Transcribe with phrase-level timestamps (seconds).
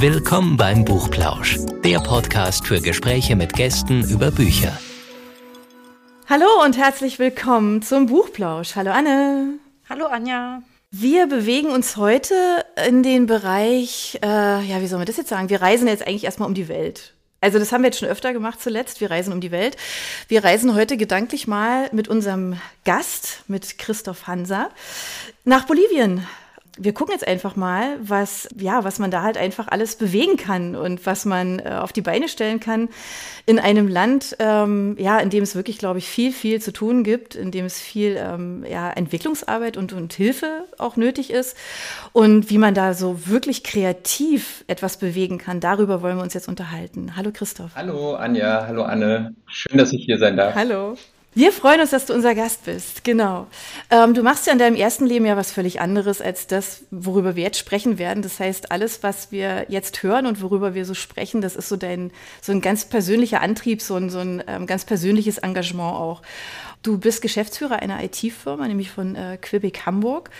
[0.00, 4.72] Willkommen beim Buchplausch, der Podcast für Gespräche mit Gästen über Bücher.
[6.26, 8.76] Hallo und herzlich willkommen zum Buchplausch.
[8.76, 9.58] Hallo Anne.
[9.90, 10.62] Hallo Anja.
[10.90, 12.34] Wir bewegen uns heute
[12.88, 15.50] in den Bereich, äh, ja, wie soll man das jetzt sagen?
[15.50, 17.12] Wir reisen jetzt eigentlich erstmal um die Welt.
[17.42, 19.02] Also das haben wir jetzt schon öfter gemacht zuletzt.
[19.02, 19.76] Wir reisen um die Welt.
[20.28, 24.70] Wir reisen heute gedanklich mal mit unserem Gast, mit Christoph Hanser,
[25.44, 26.26] nach Bolivien
[26.82, 30.74] wir gucken jetzt einfach mal, was, ja, was man da halt einfach alles bewegen kann
[30.74, 32.88] und was man äh, auf die Beine stellen kann
[33.44, 37.04] in einem Land, ähm, ja, in dem es wirklich, glaube ich, viel, viel zu tun
[37.04, 41.54] gibt, in dem es viel ähm, ja, Entwicklungsarbeit und, und Hilfe auch nötig ist
[42.12, 45.60] und wie man da so wirklich kreativ etwas bewegen kann.
[45.60, 47.14] Darüber wollen wir uns jetzt unterhalten.
[47.14, 47.72] Hallo Christoph.
[47.74, 49.34] Hallo Anja, hallo Anne.
[49.46, 50.54] Schön, dass ich hier sein darf.
[50.54, 50.96] Hallo.
[51.32, 53.46] Wir freuen uns, dass du unser Gast bist, genau.
[53.88, 57.36] Ähm, du machst ja in deinem ersten Leben ja was völlig anderes als das, worüber
[57.36, 58.20] wir jetzt sprechen werden.
[58.24, 61.76] Das heißt, alles, was wir jetzt hören und worüber wir so sprechen, das ist so
[61.76, 62.10] dein,
[62.42, 66.22] so ein ganz persönlicher Antrieb, so ein, so ein ähm, ganz persönliches Engagement auch.
[66.82, 70.30] Du bist Geschäftsführer einer IT-Firma, nämlich von äh, Quebec Hamburg.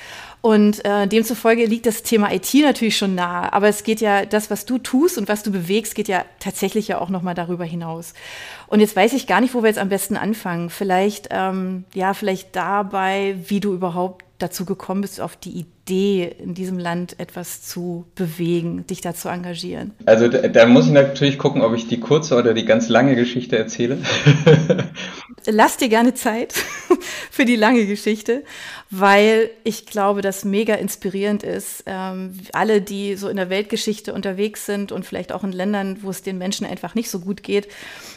[0.40, 3.52] Und äh, demzufolge liegt das Thema IT natürlich schon nahe.
[3.52, 6.88] Aber es geht ja, das, was du tust und was du bewegst, geht ja tatsächlich
[6.88, 8.14] ja auch nochmal darüber hinaus.
[8.68, 10.70] Und jetzt weiß ich gar nicht, wo wir jetzt am besten anfangen.
[10.70, 16.54] Vielleicht, ähm, ja, vielleicht dabei, wie du überhaupt dazu gekommen bist, auf die Idee, in
[16.54, 19.92] diesem Land etwas zu bewegen, dich da zu engagieren?
[20.06, 23.14] Also da, da, muss ich natürlich gucken, ob ich die kurze oder die ganz lange
[23.14, 23.98] Geschichte erzähle.
[25.46, 26.52] Lass dir gerne Zeit
[27.30, 28.44] für die lange Geschichte,
[28.90, 31.84] weil ich glaube, dass mega inspirierend ist.
[31.86, 36.10] Ähm, alle, die so in der Weltgeschichte unterwegs sind und vielleicht auch in Ländern, wo
[36.10, 37.68] es den Menschen einfach nicht so gut geht,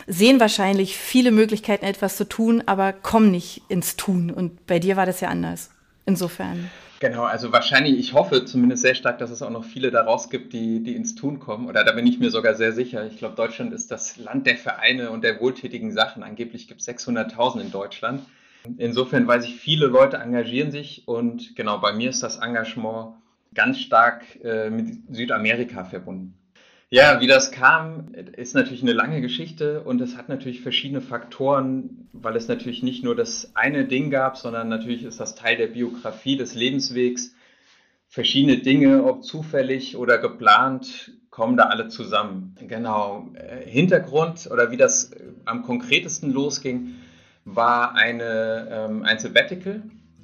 [0.08, 4.32] sehen wahrscheinlich viele Möglichkeiten, etwas zu tun, aber kommen nicht ins Tun.
[4.32, 5.70] Und bei dir war das ja anders.
[6.06, 6.70] Insofern.
[7.04, 10.54] Genau, also wahrscheinlich, ich hoffe zumindest sehr stark, dass es auch noch viele daraus gibt,
[10.54, 11.68] die, die ins Tun kommen.
[11.68, 13.06] Oder da bin ich mir sogar sehr sicher.
[13.06, 16.24] Ich glaube, Deutschland ist das Land der Vereine und der wohltätigen Sachen.
[16.24, 18.22] Angeblich gibt es 600.000 in Deutschland.
[18.78, 23.16] Insofern weiß ich, viele Leute engagieren sich und genau, bei mir ist das Engagement
[23.54, 26.36] ganz stark äh, mit Südamerika verbunden.
[26.94, 32.08] Ja, wie das kam, ist natürlich eine lange Geschichte und es hat natürlich verschiedene Faktoren,
[32.14, 35.66] weil es natürlich nicht nur das eine Ding gab, sondern natürlich ist das Teil der
[35.66, 37.34] Biografie, des Lebenswegs.
[38.10, 42.56] Verschiedene Dinge, ob zufällig oder geplant, kommen da alle zusammen.
[42.68, 43.28] Genau.
[43.34, 46.94] Äh, Hintergrund oder wie das äh, am konkretesten losging,
[47.44, 49.82] war eine, ähm, ein Sabbatical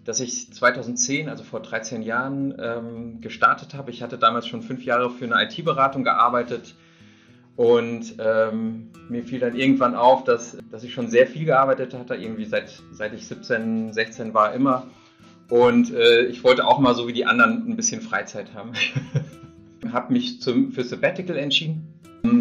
[0.09, 3.92] das ich 2010, also vor 13 Jahren, ähm, gestartet habe.
[3.92, 6.74] Ich hatte damals schon fünf Jahre für eine IT-Beratung gearbeitet
[7.56, 12.16] und ähm, mir fiel dann irgendwann auf, dass, dass ich schon sehr viel gearbeitet hatte,
[12.16, 14.88] irgendwie seit, seit ich 17, 16 war immer.
[15.48, 18.72] Und äh, ich wollte auch mal so wie die anderen ein bisschen Freizeit haben.
[19.94, 21.88] habe mich zum, für Sabbatical entschieden.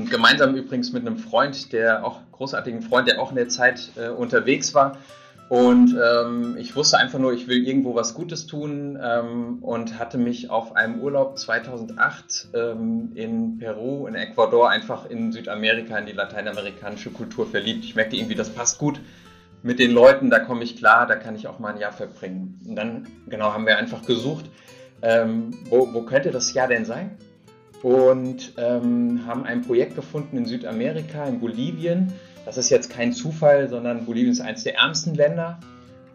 [0.09, 4.09] Gemeinsam übrigens mit einem Freund, der auch großartigen Freund, der auch in der Zeit äh,
[4.09, 4.97] unterwegs war.
[5.49, 10.19] Und ähm, ich wusste einfach nur, ich will irgendwo was Gutes tun ähm, und hatte
[10.19, 16.13] mich auf einem Urlaub 2008 ähm, in Peru, in Ecuador, einfach in Südamerika, in die
[16.13, 17.83] lateinamerikanische Kultur verliebt.
[17.85, 19.01] Ich merkte irgendwie, das passt gut
[19.63, 22.61] mit den Leuten, da komme ich klar, da kann ich auch mal ein Jahr verbringen.
[22.69, 24.45] Und dann, genau, haben wir einfach gesucht,
[25.01, 27.17] ähm, wo, wo könnte das Jahr denn sein?
[27.83, 32.13] Und ähm, haben ein Projekt gefunden in Südamerika, in Bolivien
[32.49, 35.61] das ist jetzt kein Zufall, sondern Bolivien ist eines der ärmsten Länder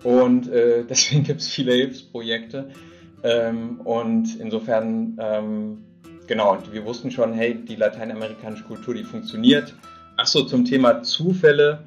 [0.03, 2.69] und äh, deswegen gibt es viele Hilfsprojekte.
[3.23, 5.85] Ähm, und insofern, ähm,
[6.25, 9.75] genau, und wir wussten schon, hey, die lateinamerikanische Kultur, die funktioniert.
[10.17, 11.83] Achso, zum Thema Zufälle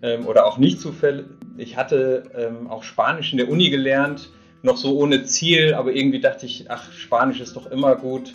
[0.00, 1.24] ähm, oder auch Nicht-Zufälle.
[1.56, 4.30] Ich hatte ähm, auch Spanisch in der Uni gelernt,
[4.62, 8.32] noch so ohne Ziel, aber irgendwie dachte ich, ach, Spanisch ist doch immer gut.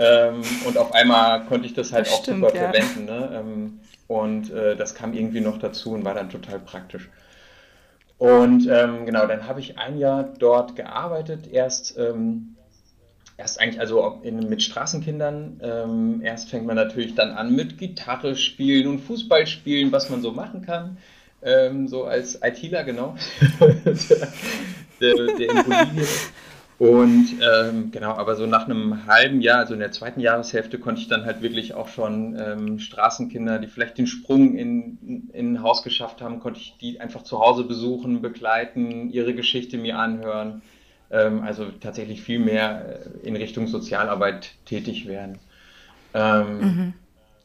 [0.00, 2.70] Ähm, und auf einmal konnte ich das halt das auch stimmt, super ja.
[2.70, 3.04] verwenden.
[3.04, 3.30] Ne?
[4.08, 7.10] Und äh, das kam irgendwie noch dazu und war dann total praktisch.
[8.18, 11.48] Und ähm, genau, dann habe ich ein Jahr dort gearbeitet.
[11.50, 12.56] Erst, ähm,
[13.36, 15.60] erst eigentlich also in, mit Straßenkindern.
[15.62, 20.22] Ähm, erst fängt man natürlich dann an mit Gitarre spielen und Fußball spielen, was man
[20.22, 20.98] so machen kann.
[21.42, 23.16] Ähm, so als ITler, genau.
[23.60, 26.06] der, der in Bolivien
[26.78, 31.00] und ähm, genau, aber so nach einem halben Jahr, also in der zweiten Jahreshälfte, konnte
[31.00, 35.62] ich dann halt wirklich auch schon ähm, Straßenkinder, die vielleicht den Sprung in, in ein
[35.62, 40.60] Haus geschafft haben, konnte ich die einfach zu Hause besuchen, begleiten, ihre Geschichte mir anhören.
[41.10, 45.38] Ähm, also tatsächlich viel mehr äh, in Richtung Sozialarbeit tätig werden.
[46.12, 46.92] Ähm, mhm.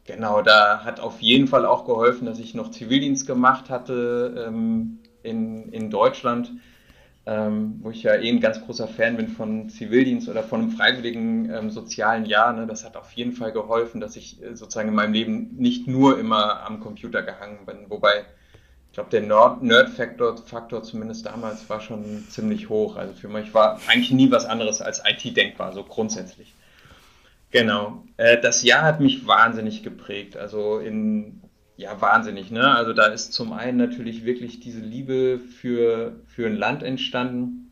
[0.08, 5.00] Genau, da hat auf jeden Fall auch geholfen, dass ich noch Zivildienst gemacht hatte ähm,
[5.24, 6.52] in, in Deutschland
[7.26, 10.72] ähm, wo ich ja eh ein ganz großer Fan bin von Zivildienst oder von einem
[10.72, 12.54] freiwilligen ähm, sozialen Jahr.
[12.54, 12.66] Ne?
[12.66, 16.20] Das hat auf jeden Fall geholfen, dass ich äh, sozusagen in meinem Leben nicht nur
[16.20, 17.90] immer am Computer gehangen bin.
[17.90, 18.26] Wobei,
[18.88, 22.96] ich glaube, der Nerd-Faktor Faktor zumindest damals war schon ziemlich hoch.
[22.96, 26.56] Also für mich war eigentlich nie was anderes als IT denkbar, so grundsätzlich.
[27.52, 28.04] Genau.
[28.18, 30.38] Äh, das Jahr hat mich wahnsinnig geprägt.
[30.38, 31.42] Also in
[31.78, 32.76] ja, wahnsinnig, ne?
[32.76, 37.72] Also da ist zum einen natürlich wirklich diese Liebe für, für ein Land entstanden.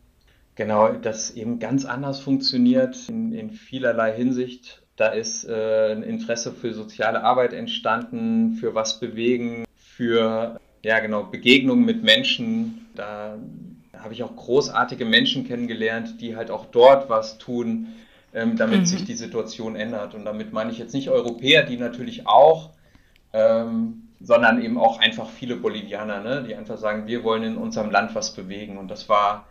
[0.56, 4.82] Genau, das eben ganz anders funktioniert in, in vielerlei Hinsicht.
[4.96, 11.24] Da ist äh, ein Interesse für soziale Arbeit entstanden, für was bewegen, für ja genau
[11.24, 12.86] Begegnungen mit Menschen.
[12.94, 13.38] Da
[13.96, 17.88] habe ich auch großartige Menschen kennengelernt, die halt auch dort was tun,
[18.34, 18.86] ähm, damit mhm.
[18.86, 20.14] sich die Situation ändert.
[20.14, 22.70] Und damit meine ich jetzt nicht Europäer, die natürlich auch
[23.32, 27.90] ähm, sondern eben auch einfach viele Bolivianer, ne, die einfach sagen, wir wollen in unserem
[27.90, 28.76] Land was bewegen.
[28.76, 29.46] Und das war,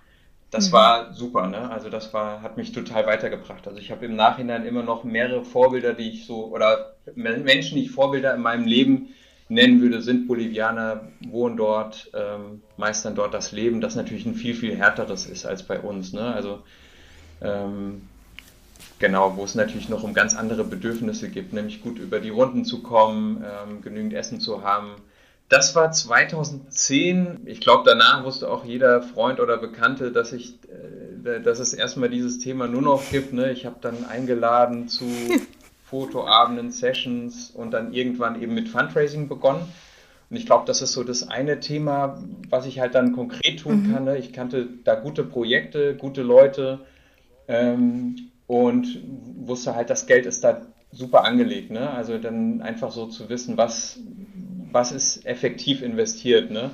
[0.52, 0.74] das mhm.
[0.74, 1.72] war super, ne?
[1.72, 3.68] Also das war, hat mich total weitergebracht.
[3.68, 7.86] Also ich habe im Nachhinein immer noch mehrere Vorbilder, die ich so, oder Menschen, die
[7.86, 9.10] ich Vorbilder in meinem Leben
[9.48, 14.54] nennen würde, sind Bolivianer, wohnen dort, ähm, meistern dort das Leben, das natürlich ein viel,
[14.54, 16.14] viel härteres ist als bei uns.
[16.14, 16.22] Ne?
[16.22, 16.62] Also
[17.42, 18.09] ähm,
[19.00, 22.66] Genau, wo es natürlich noch um ganz andere Bedürfnisse gibt, nämlich gut über die Runden
[22.66, 24.96] zu kommen, ähm, genügend Essen zu haben.
[25.48, 27.42] Das war 2010.
[27.46, 30.60] Ich glaube, danach wusste auch jeder Freund oder Bekannte, dass, ich,
[31.26, 33.34] äh, dass es erstmal dieses Thema nur noch gibt.
[33.34, 33.52] Ne?
[33.52, 35.06] Ich habe dann eingeladen zu
[35.90, 39.62] Fotoabenden, Sessions und dann irgendwann eben mit Fundraising begonnen.
[40.30, 43.88] Und ich glaube, das ist so das eine Thema, was ich halt dann konkret tun
[43.88, 43.94] mhm.
[43.94, 44.04] kann.
[44.04, 44.18] Ne?
[44.18, 46.82] Ich kannte da gute Projekte, gute Leute.
[47.48, 49.04] Ähm, und
[49.46, 51.70] wusste halt, das Geld ist da super angelegt.
[51.70, 51.88] Ne?
[51.88, 54.00] Also dann einfach so zu wissen, was,
[54.72, 56.50] was ist effektiv investiert.
[56.50, 56.72] Ne?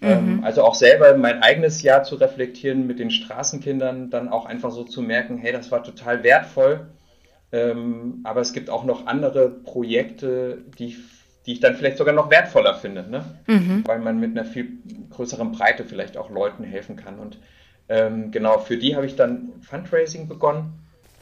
[0.00, 0.44] Ähm, mhm.
[0.44, 4.82] also auch selber mein eigenes Jahr zu reflektieren mit den Straßenkindern, dann auch einfach so
[4.82, 6.86] zu merken, hey, das war total wertvoll.
[7.52, 10.96] Ähm, aber es gibt auch noch andere Projekte, die,
[11.44, 13.24] die ich dann vielleicht sogar noch wertvoller finde, ne?
[13.46, 13.82] Mhm.
[13.86, 14.78] weil man mit einer viel
[15.10, 17.18] größeren Breite vielleicht auch Leuten helfen kann.
[17.18, 17.38] Und
[17.90, 20.80] ähm, genau, für die habe ich dann Fundraising begonnen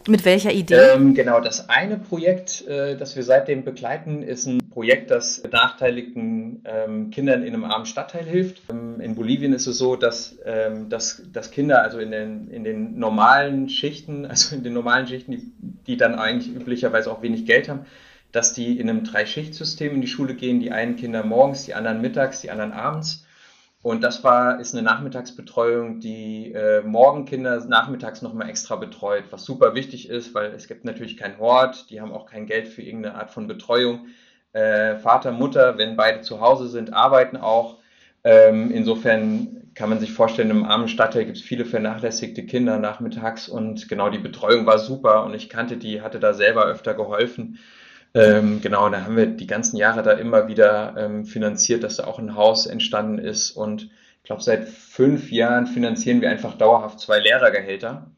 [0.08, 0.92] mit welcher Idee?
[0.94, 6.62] Ähm, genau, das eine Projekt, äh, das wir seitdem begleiten, ist ein Projekt, das benachteiligten
[6.64, 8.62] ähm, Kindern in einem armen Stadtteil hilft.
[8.70, 12.64] Ähm, in Bolivien ist es so, dass, ähm, dass, dass Kinder also in den, in
[12.64, 15.52] den normalen Schichten, also in den normalen Schichten, die,
[15.86, 17.86] die dann eigentlich üblicherweise auch wenig Geld haben,
[18.32, 22.00] dass die in einem Drei-Schicht-System in die Schule gehen, die einen Kinder morgens, die anderen
[22.00, 23.26] mittags, die anderen abends.
[23.82, 29.74] Und das war, ist eine Nachmittagsbetreuung, die äh, Morgenkinder nachmittags nochmal extra betreut, was super
[29.74, 33.16] wichtig ist, weil es gibt natürlich keinen Hort, die haben auch kein Geld für irgendeine
[33.16, 34.06] Art von Betreuung.
[34.52, 37.78] Äh, Vater, Mutter, wenn beide zu Hause sind, arbeiten auch.
[38.22, 43.48] Ähm, insofern kann man sich vorstellen, im armen Stadtteil gibt es viele vernachlässigte Kinder nachmittags
[43.48, 47.58] und genau die Betreuung war super und ich kannte die, hatte da selber öfter geholfen.
[48.14, 52.04] Ähm, genau, da haben wir die ganzen Jahre da immer wieder ähm, finanziert, dass da
[52.04, 53.52] auch ein Haus entstanden ist.
[53.52, 58.10] Und ich glaube, seit fünf Jahren finanzieren wir einfach dauerhaft zwei Lehrergehälter.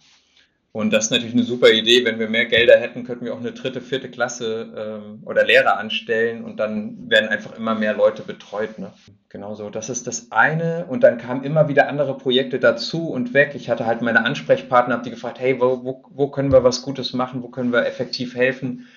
[0.77, 2.05] Und das ist natürlich eine super Idee.
[2.05, 5.79] Wenn wir mehr Gelder hätten, könnten wir auch eine dritte, vierte Klasse ähm, oder Lehrer
[5.79, 8.81] anstellen und dann werden einfach immer mehr Leute betreut.
[8.81, 8.93] Ne?
[9.29, 10.87] Genau so, das ist das eine.
[10.89, 13.53] Und dann kamen immer wieder andere Projekte dazu und weg.
[13.55, 16.83] Ich hatte halt meine Ansprechpartner, habe die gefragt, hey, wo, wo, wo können wir was
[16.83, 18.89] Gutes machen, wo können wir effektiv helfen?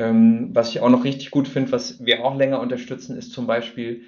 [0.00, 3.46] Ähm, was ich auch noch richtig gut finde, was wir auch länger unterstützen, ist zum
[3.46, 4.02] Beispiel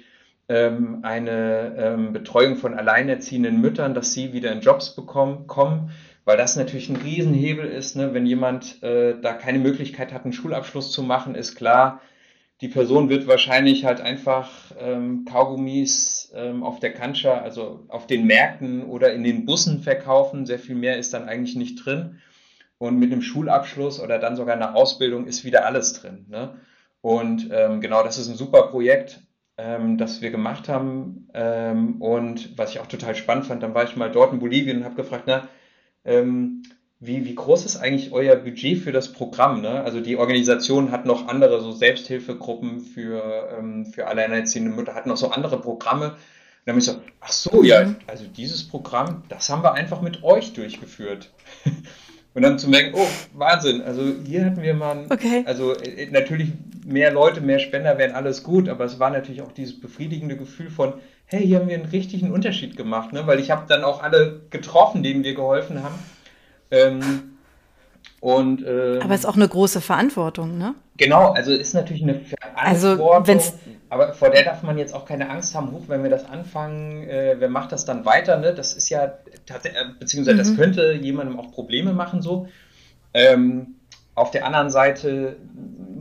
[0.49, 5.91] ähm, eine ähm, Betreuung von alleinerziehenden Müttern, dass sie wieder in Jobs bekommen, kommen,
[6.25, 7.95] weil das natürlich ein Riesenhebel ist.
[7.95, 8.13] Ne?
[8.13, 12.01] Wenn jemand äh, da keine Möglichkeit hat, einen Schulabschluss zu machen, ist klar,
[12.61, 18.25] die Person wird wahrscheinlich halt einfach ähm, Kaugummis ähm, auf der Kancha, also auf den
[18.25, 20.47] Märkten oder in den Bussen verkaufen.
[20.47, 22.19] Sehr viel mehr ist dann eigentlich nicht drin.
[22.83, 26.25] Und mit einem Schulabschluss oder dann sogar einer Ausbildung ist wieder alles drin.
[26.27, 26.59] Ne?
[26.99, 29.21] Und ähm, genau, das ist ein super Projekt,
[29.57, 31.29] ähm, das wir gemacht haben.
[31.33, 34.79] Ähm, und was ich auch total spannend fand, dann war ich mal dort in Bolivien
[34.79, 35.47] und habe gefragt, na,
[36.03, 36.63] ähm,
[36.99, 39.61] wie, wie groß ist eigentlich euer Budget für das Programm?
[39.61, 39.81] Ne?
[39.81, 45.15] Also die Organisation hat noch andere, so Selbsthilfegruppen für, ähm, für alleinerziehende Mütter, hat noch
[45.15, 46.07] so andere Programme.
[46.07, 46.17] Und
[46.65, 47.95] dann habe ich so, ach so, ja, mhm.
[48.07, 51.31] also dieses Programm, das haben wir einfach mit euch durchgeführt.
[52.35, 55.43] Und dann zu merken, oh, Wahnsinn, also hier hatten wir mal, okay.
[55.45, 56.49] also äh, natürlich
[56.85, 60.69] mehr Leute, mehr Spender wären alles gut, aber es war natürlich auch dieses befriedigende Gefühl
[60.69, 60.93] von,
[61.25, 63.27] hey, hier haben wir einen richtigen Unterschied gemacht, ne?
[63.27, 65.95] weil ich habe dann auch alle getroffen, denen wir geholfen haben.
[66.71, 67.33] Ähm,
[68.19, 70.75] und, ähm, aber es ist auch eine große Verantwortung, ne?
[70.97, 73.25] Genau, also ist natürlich eine Verantwortung.
[73.25, 73.49] Also,
[73.93, 77.07] aber vor der darf man jetzt auch keine Angst haben, hoch, wenn wir das anfangen,
[77.07, 78.37] äh, wer macht das dann weiter?
[78.37, 78.53] Ne?
[78.53, 80.39] Das ist ja, äh, beziehungsweise mhm.
[80.39, 82.47] das könnte jemandem auch Probleme machen so.
[83.13, 83.75] Ähm,
[84.15, 85.37] auf der anderen Seite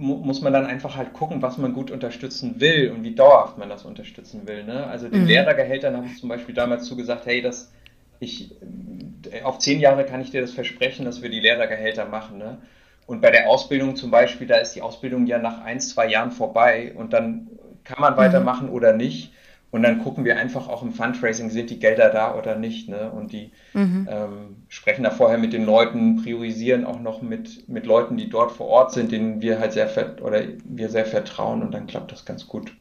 [0.03, 3.59] mu muss man dann einfach halt gucken, was man gut unterstützen will und wie dauerhaft
[3.59, 4.65] man das unterstützen will.
[4.65, 4.87] Ne?
[4.87, 5.27] Also den mhm.
[5.29, 7.73] Lehrergehältern habe ich zum Beispiel damals zugesagt, hey, das,
[8.21, 8.53] ich,
[9.31, 12.39] äh, auf zehn Jahre kann ich dir das versprechen, dass wir die Lehrergehälter machen.
[12.39, 12.57] Ne?
[13.07, 16.31] Und bei der Ausbildung zum Beispiel, da ist die Ausbildung ja nach ein, zwei Jahren
[16.31, 17.49] vorbei und dann
[17.85, 18.75] kann man weitermachen mhm.
[18.75, 19.33] oder nicht.
[19.71, 22.91] Und dann gucken wir einfach auch im Fundraising, sind die Gelder da oder nicht.
[22.91, 23.11] Ne?
[23.11, 24.07] Und die mhm.
[24.11, 28.53] ähm, sprechen da vorher mit den Leuten, priorisieren auch noch mit, mit Leuten, die dort
[28.53, 29.89] vor Ort sind, denen wir halt sehr
[30.21, 32.75] oder wir sehr vertrauen und dann klappt das ganz gut.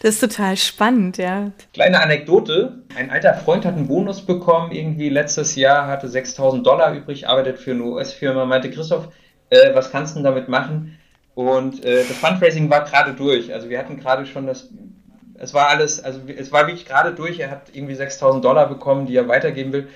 [0.00, 1.52] Das ist total spannend, ja.
[1.72, 2.82] Kleine Anekdote.
[2.94, 7.58] Ein alter Freund hat einen Bonus bekommen, irgendwie letztes Jahr, hatte 6000 Dollar übrig, arbeitet
[7.58, 9.08] für eine US-Firma, meinte Christoph,
[9.48, 10.98] äh, was kannst du denn damit machen?
[11.34, 13.52] Und äh, das Fundraising war gerade durch.
[13.52, 14.68] Also wir hatten gerade schon das,
[15.34, 17.40] es war alles, also es war wirklich gerade durch.
[17.40, 19.88] Er hat irgendwie 6000 Dollar bekommen, die er weitergeben will.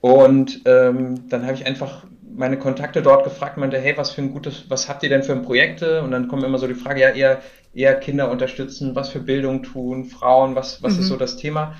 [0.00, 4.32] Und ähm, dann habe ich einfach meine Kontakte dort gefragt, meinte, hey, was für ein
[4.32, 6.02] gutes, was habt ihr denn für Projekte?
[6.02, 7.42] Und dann kommt immer so die Frage, ja, eher,
[7.74, 11.00] eher Kinder unterstützen, was für Bildung tun, Frauen, was, was mhm.
[11.00, 11.76] ist so das Thema?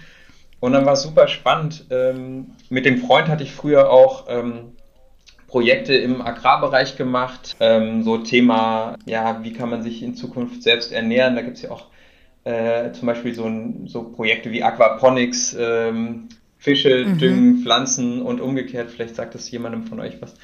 [0.61, 1.87] Und dann war es super spannend.
[1.91, 4.77] Ähm, mit dem Freund hatte ich früher auch ähm,
[5.53, 7.57] Projekte im Agrarbereich gemacht.
[7.61, 11.37] Ähm, so Thema, ja, wie kann man sich in Zukunft selbst ernähren?
[11.37, 11.89] Da gibt es ja auch
[12.45, 17.19] äh, zum Beispiel so, ein, so, Projekte wie Aquaponics, ähm, Fische mhm.
[17.19, 18.91] düngen, Pflanzen und umgekehrt.
[18.91, 20.35] Vielleicht sagt das jemandem von euch was.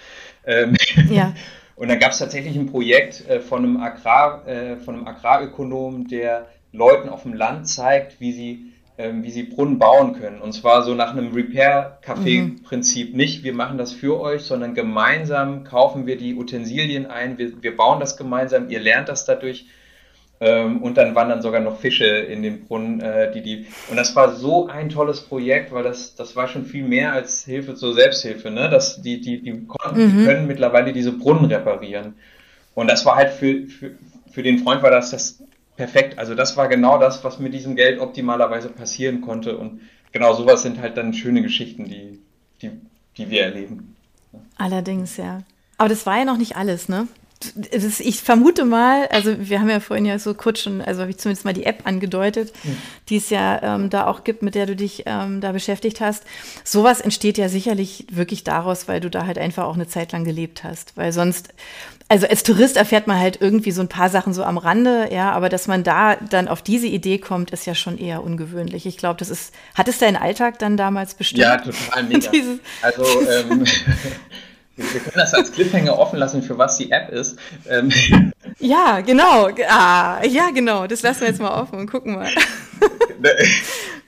[0.47, 0.77] Ähm,
[1.11, 1.35] ja.
[1.75, 6.09] Und dann gab es tatsächlich ein Projekt äh, von, einem Agrar, äh, von einem Agrarökonom,
[6.09, 10.41] der Leuten auf dem Land zeigt, wie sie ähm, wie sie Brunnen bauen können.
[10.41, 13.13] Und zwar so nach einem Repair-Café-Prinzip.
[13.13, 13.17] Mhm.
[13.17, 17.77] Nicht, wir machen das für euch, sondern gemeinsam kaufen wir die Utensilien ein, wir, wir
[17.77, 19.67] bauen das gemeinsam, ihr lernt das dadurch.
[20.41, 23.67] Ähm, und dann waren dann sogar noch Fische in den Brunnen, äh, die die.
[23.89, 27.45] Und das war so ein tolles Projekt, weil das, das war schon viel mehr als
[27.45, 28.51] Hilfe zur Selbsthilfe.
[28.51, 28.69] Ne?
[28.69, 30.19] Das, die, die, die, konnten, mhm.
[30.19, 32.15] die können mittlerweile diese Brunnen reparieren.
[32.75, 33.93] Und das war halt für, für,
[34.31, 35.39] für den Freund war das das
[35.79, 36.19] perfekt.
[36.19, 39.57] Also das war genau das, was mit diesem Geld optimalerweise passieren konnte.
[39.57, 39.81] Und
[40.13, 42.19] genau sowas sind halt dann schöne Geschichten, die,
[42.61, 42.73] die,
[43.17, 43.97] die wir erleben.
[44.59, 45.43] Allerdings, ja.
[45.79, 47.07] Aber das war ja noch nicht alles, ne?
[47.55, 51.13] Das, ich vermute mal, also wir haben ja vorhin ja so kurz schon, also habe
[51.13, 52.77] ich zumindest mal die App angedeutet, mhm.
[53.09, 56.25] die es ja ähm, da auch gibt, mit der du dich ähm, da beschäftigt hast.
[56.65, 60.25] Sowas entsteht ja sicherlich wirklich daraus, weil du da halt einfach auch eine Zeit lang
[60.25, 60.97] gelebt hast.
[60.97, 61.55] Weil sonst,
[62.09, 65.31] also als Tourist erfährt man halt irgendwie so ein paar Sachen so am Rande, ja,
[65.33, 68.87] aber dass man da dann auf diese Idee kommt, ist ja schon eher ungewöhnlich.
[68.87, 71.43] Ich glaube, das ist, hat es deinen Alltag dann damals bestimmt?
[71.43, 72.31] Ja, total mega.
[72.83, 73.65] also, ähm,
[74.77, 77.39] wir können das als Cliffhanger offen lassen, für was die App ist.
[77.69, 77.93] Ähm.
[78.61, 79.51] Ja, genau.
[79.69, 80.89] Ah, ja, genau.
[80.89, 82.29] Das lassen wir jetzt mal offen und gucken mal.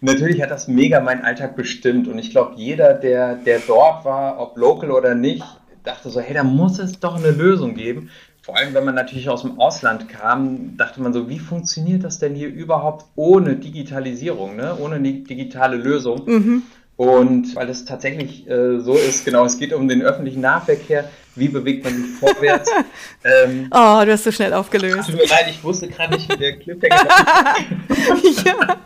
[0.01, 4.41] Natürlich hat das mega meinen Alltag bestimmt und ich glaube, jeder, der, der dort war,
[4.41, 5.45] ob local oder nicht,
[5.85, 8.11] dachte so, hey, da muss es doch eine Lösung geben.
[8.43, 12.19] Vor allem, wenn man natürlich aus dem Ausland kam, dachte man so, wie funktioniert das
[12.19, 14.77] denn hier überhaupt ohne Digitalisierung, ne?
[14.79, 16.23] ohne eine digitale Lösung?
[16.27, 16.63] Mhm.
[16.97, 21.09] Und weil es tatsächlich äh, so ist, genau, es geht um den öffentlichen Nahverkehr.
[21.35, 22.71] Wie bewegt man sich vorwärts?
[23.25, 25.09] ähm, oh, du hast so schnell aufgelöst.
[25.09, 27.07] Tut mir leid, ich wusste gerade nicht, wie der Cliffhanger
[28.45, 28.77] ja.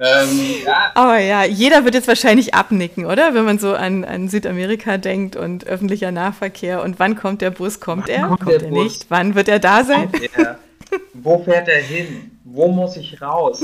[0.00, 0.92] Ähm, ja.
[0.94, 3.34] Aber ja, jeder wird jetzt wahrscheinlich abnicken, oder?
[3.34, 6.82] Wenn man so an, an Südamerika denkt und öffentlicher Nahverkehr.
[6.82, 7.80] Und wann kommt der Bus?
[7.80, 8.28] Kommt wann er?
[8.28, 8.82] Kommt, kommt er Bus?
[8.82, 9.06] nicht?
[9.08, 10.10] Wann wird er da sein?
[11.12, 12.38] Wo fährt er hin?
[12.44, 13.62] Wo muss ich raus?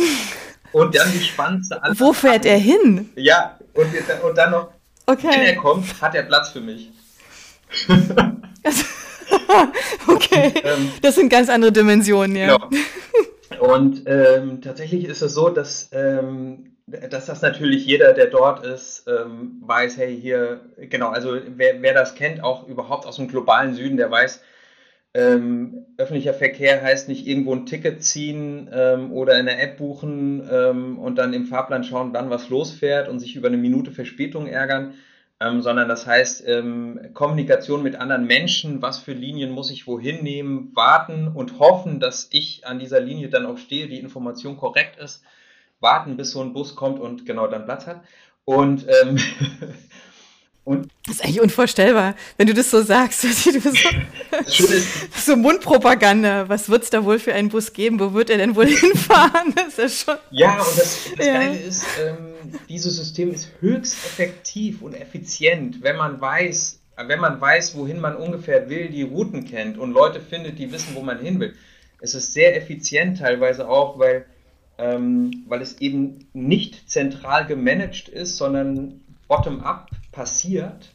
[0.73, 2.01] Und dann die spannendste Antwort.
[2.01, 3.11] Wo fährt er hin?
[3.17, 3.87] Ja, und,
[4.23, 4.69] und dann noch,
[5.07, 5.29] okay.
[5.31, 6.91] wenn er kommt, hat er Platz für mich.
[10.09, 12.57] okay, ähm, das sind ganz andere Dimensionen, ja.
[12.57, 12.69] Genau.
[13.59, 19.07] Und ähm, tatsächlich ist es so, dass, ähm, dass das natürlich jeder, der dort ist,
[19.09, 23.75] ähm, weiß, hey, hier, genau, also wer, wer das kennt, auch überhaupt aus dem globalen
[23.75, 24.41] Süden, der weiß,
[25.13, 30.49] ähm, öffentlicher Verkehr heißt nicht irgendwo ein Ticket ziehen ähm, oder in der App buchen
[30.51, 34.47] ähm, und dann im Fahrplan schauen, wann was losfährt und sich über eine Minute Verspätung
[34.47, 34.95] ärgern,
[35.41, 40.23] ähm, sondern das heißt ähm, Kommunikation mit anderen Menschen, was für Linien muss ich wohin
[40.23, 44.99] nehmen, warten und hoffen, dass ich an dieser Linie dann auch stehe, die Information korrekt
[44.99, 45.23] ist,
[45.81, 48.03] warten, bis so ein Bus kommt und genau dann Platz hat.
[48.45, 49.19] Und ähm,
[50.71, 53.23] Und das ist eigentlich unvorstellbar, wenn du das so sagst.
[53.23, 54.67] so,
[55.17, 56.49] so Mundpropaganda.
[56.49, 57.99] Was wird es da wohl für einen Bus geben?
[57.99, 59.53] Wo wird er denn wohl hinfahren?
[59.57, 60.15] Das ist schon.
[60.31, 61.33] Ja, und das, das ja.
[61.33, 67.41] Geile ist, ähm, dieses System ist höchst effektiv und effizient, wenn man weiß, wenn man
[67.41, 71.19] weiß, wohin man ungefähr will, die Routen kennt und Leute findet, die wissen, wo man
[71.19, 71.53] hin will.
[72.01, 74.25] Es ist sehr effizient teilweise auch, weil,
[74.79, 80.91] ähm, weil es eben nicht zentral gemanagt ist, sondern bottom-up passiert.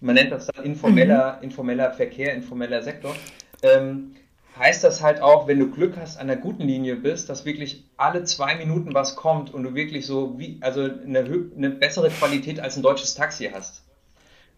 [0.00, 1.44] Man nennt das dann informeller, mhm.
[1.44, 3.14] informeller Verkehr, informeller Sektor.
[3.62, 4.16] Ähm,
[4.58, 7.84] heißt das halt auch, wenn du Glück hast, an der guten Linie bist, dass wirklich
[7.96, 11.20] alle zwei Minuten was kommt und du wirklich so wie, also eine,
[11.56, 13.82] eine bessere Qualität als ein deutsches Taxi hast.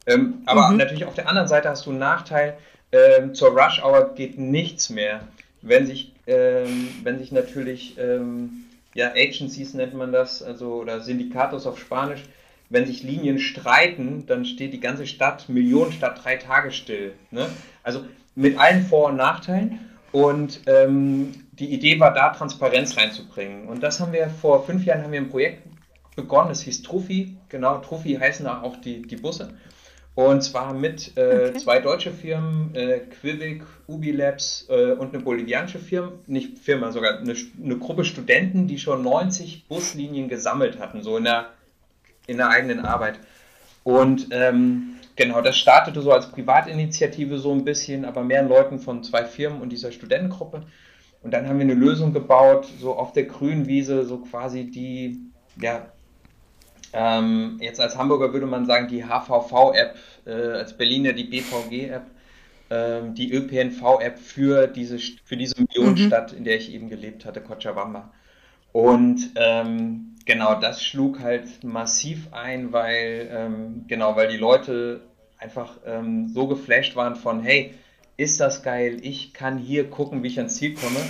[0.06, 0.78] Ähm, aber mhm.
[0.78, 2.56] natürlich auf der anderen Seite hast du einen Nachteil,
[2.90, 5.20] ähm, zur Rush Hour geht nichts mehr.
[5.62, 11.66] Wenn sich, ähm, wenn sich natürlich, ähm, ja, Agencies nennt man das, also, oder Syndikatos
[11.66, 12.24] auf Spanisch,
[12.72, 17.12] wenn sich Linien streiten, dann steht die ganze Stadt, Millionenstadt, drei Tage still.
[17.30, 17.48] Ne?
[17.82, 19.78] Also mit allen Vor- und Nachteilen.
[20.10, 23.68] Und ähm, die Idee war da, Transparenz reinzubringen.
[23.68, 25.62] Und das haben wir vor fünf Jahren haben wir ein Projekt
[26.16, 27.36] begonnen, das hieß Trophy.
[27.48, 29.50] Genau, Trophy heißen auch die, die Busse.
[30.14, 31.58] Und zwar mit äh, okay.
[31.58, 37.34] zwei deutsche Firmen, äh, Quivik, Ubilabs äh, und eine bolivianische Firma, nicht Firma, sogar eine,
[37.62, 41.46] eine, Gruppe Studenten, die schon 90 Buslinien gesammelt hatten, so in der,
[42.26, 43.18] in der eigenen Arbeit.
[43.84, 49.02] Und ähm, genau, das startete so als Privatinitiative so ein bisschen, aber mehr Leuten von
[49.02, 50.62] zwei Firmen und dieser Studentengruppe.
[51.22, 55.20] Und dann haben wir eine Lösung gebaut, so auf der grünen Wiese, so quasi die,
[55.60, 55.86] ja,
[56.92, 62.02] ähm, jetzt als Hamburger würde man sagen, die HVV-App, äh, als Berliner die BVG-App,
[62.70, 66.38] ähm, die ÖPNV-App für diese, für diese Millionenstadt, mhm.
[66.38, 68.12] in der ich eben gelebt hatte, Cochabamba.
[68.72, 75.00] Und ähm, genau, das schlug halt massiv ein, weil, ähm, genau, weil die Leute
[75.38, 77.74] einfach ähm, so geflasht waren von, hey,
[78.16, 81.00] ist das geil, ich kann hier gucken, wie ich ans Ziel komme.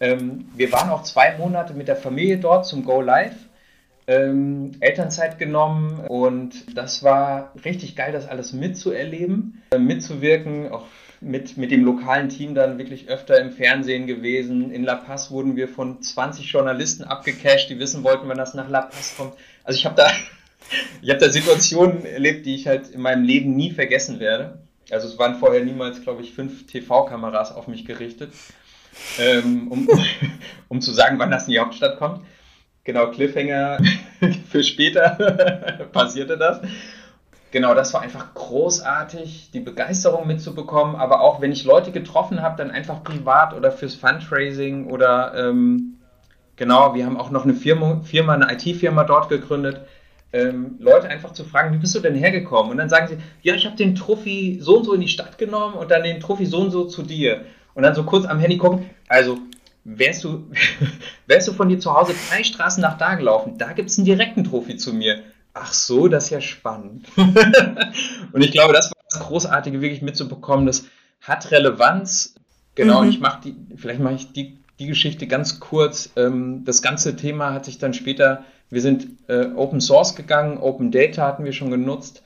[0.00, 3.36] Ähm, wir waren auch zwei Monate mit der Familie dort zum Go Live
[4.10, 10.86] ähm, Elternzeit genommen und das war richtig geil, das alles mitzuerleben, äh, mitzuwirken, auch
[11.20, 14.70] mit, mit dem lokalen Team dann wirklich öfter im Fernsehen gewesen.
[14.70, 18.68] In La Paz wurden wir von 20 Journalisten abgecasht, die wissen wollten, wann das nach
[18.68, 19.34] La Paz kommt.
[19.64, 20.10] Also ich habe da,
[21.02, 24.62] ich da Situationen erlebt, die ich halt in meinem Leben nie vergessen werde.
[24.90, 28.32] Also es waren vorher niemals, glaube ich, fünf TV-Kameras auf mich gerichtet,
[29.18, 29.88] ähm, um,
[30.68, 32.24] um zu sagen, wann das in die Hauptstadt kommt.
[32.84, 33.78] Genau, Cliffhanger
[34.50, 36.62] für später passierte das.
[37.52, 42.56] Genau, das war einfach großartig, die Begeisterung mitzubekommen, aber auch wenn ich Leute getroffen habe,
[42.56, 45.98] dann einfach privat oder fürs Fundraising oder ähm,
[46.54, 49.80] genau, wir haben auch noch eine Firma, Firma eine IT-Firma dort gegründet,
[50.32, 52.70] ähm, Leute einfach zu fragen, wie bist du denn hergekommen?
[52.70, 55.36] Und dann sagen sie, ja, ich habe den Trophy so und so in die Stadt
[55.38, 57.46] genommen und dann den Trophy so und so zu dir.
[57.74, 59.38] Und dann so kurz am Handy gucken, also
[59.82, 60.46] wärst du,
[61.26, 64.04] wärst du von dir zu Hause drei Straßen nach da gelaufen, da gibt es einen
[64.04, 65.20] direkten Trophy zu mir.
[65.52, 67.06] Ach so, das ist ja spannend.
[67.16, 70.66] und ich glaube, das war das Großartige, wirklich mitzubekommen.
[70.66, 70.86] Das
[71.20, 72.34] hat Relevanz.
[72.76, 73.10] Genau, mhm.
[73.10, 76.10] ich mache die, vielleicht mache ich die, die Geschichte ganz kurz.
[76.16, 80.92] Ähm, das ganze Thema hat sich dann später, wir sind äh, Open Source gegangen, Open
[80.92, 82.22] Data hatten wir schon genutzt.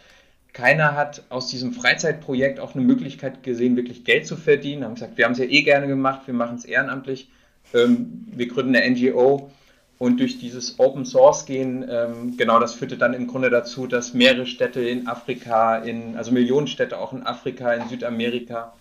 [0.52, 4.84] Keiner hat aus diesem Freizeitprojekt auch eine Möglichkeit gesehen, wirklich Geld zu verdienen.
[4.84, 7.28] Haben gesagt, wir haben es ja eh gerne gemacht, wir machen es ehrenamtlich.
[7.72, 9.50] Ähm, wir gründen eine NGO
[9.98, 14.12] und durch dieses Open Source gehen, ähm, genau das führte dann im Grunde dazu, dass
[14.12, 18.74] mehrere Städte in Afrika, in, also Millionen Städte auch in Afrika, in Südamerika,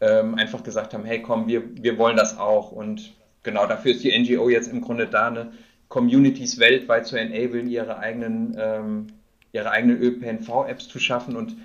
[0.00, 2.72] ähm, einfach gesagt haben, hey komm, wir, wir wollen das auch.
[2.72, 5.52] Und genau dafür ist die NGO jetzt im Grunde da, eine
[5.88, 9.06] Communities weltweit zu enablen, ihre eigenen, ähm,
[9.52, 11.56] ihre eigenen ÖPNV-Apps zu schaffen und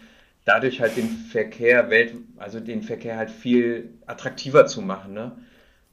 [0.45, 5.13] dadurch halt den Verkehr Welt, also den Verkehr halt viel attraktiver zu machen.
[5.13, 5.34] Ne?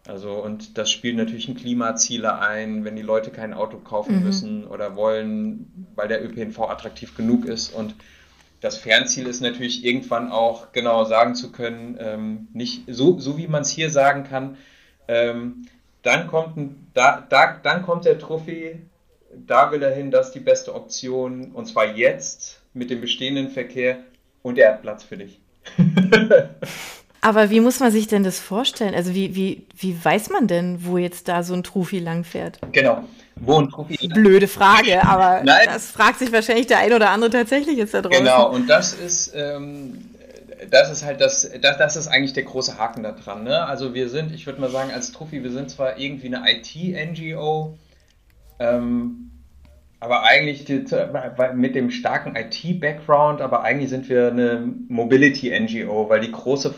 [0.06, 4.24] Also, und das spielt natürlich in Klimaziele ein, wenn die Leute kein Auto kaufen mhm.
[4.24, 7.72] müssen oder wollen, weil der ÖPNV attraktiv genug ist.
[7.72, 7.94] Und
[8.60, 13.46] das Fernziel ist natürlich irgendwann auch genau sagen zu können, ähm, nicht so, so wie
[13.46, 14.56] man es hier sagen kann,
[15.06, 15.66] ähm,
[16.02, 18.80] dann kommt da, da, dann kommt der Trophy,
[19.34, 23.50] da will er hin, das ist die beste Option, und zwar jetzt mit dem bestehenden
[23.50, 23.98] Verkehr
[24.42, 25.40] und er hat Platz für dich.
[27.24, 28.94] Aber wie muss man sich denn das vorstellen?
[28.94, 32.58] Also wie, wie, wie weiß man denn, wo jetzt da so ein Trufi langfährt?
[32.72, 33.04] Genau,
[33.36, 37.78] wo ein Trufi Blöde Frage, aber das fragt sich wahrscheinlich der ein oder andere tatsächlich
[37.78, 38.24] jetzt da draußen.
[38.24, 39.98] Genau, und das ist, ähm,
[40.68, 43.44] das ist halt das, das, das ist eigentlich der große Haken da dran.
[43.44, 43.66] Ne?
[43.66, 47.78] Also wir sind, ich würde mal sagen, als Trufi, wir sind zwar irgendwie eine IT-NGO,
[48.58, 49.30] ähm,
[50.00, 50.84] aber eigentlich die,
[51.54, 56.74] mit dem starken IT-Background, aber eigentlich sind wir eine Mobility-NGO, weil die große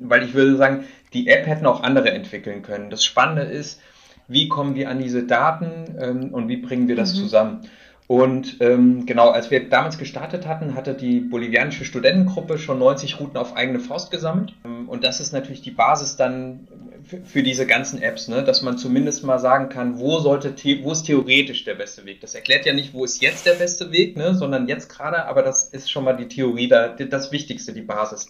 [0.00, 2.90] weil ich würde sagen, die App hätten auch andere entwickeln können.
[2.90, 3.80] Das Spannende ist,
[4.28, 7.18] wie kommen wir an diese Daten ähm, und wie bringen wir das mhm.
[7.18, 7.60] zusammen?
[8.08, 13.36] Und ähm, genau, als wir damals gestartet hatten, hatte die bolivianische Studentengruppe schon 90 Routen
[13.38, 14.54] auf eigene Faust gesammelt.
[14.64, 16.66] Ähm, und das ist natürlich die Basis dann,
[17.04, 18.42] für, für diese ganzen Apps, ne?
[18.44, 22.20] dass man zumindest mal sagen kann, wo sollte, wo ist theoretisch der beste Weg.
[22.20, 24.34] Das erklärt ja nicht, wo ist jetzt der beste Weg, ne?
[24.34, 28.28] sondern jetzt gerade, aber das ist schon mal die Theorie, da, das Wichtigste, die Basis.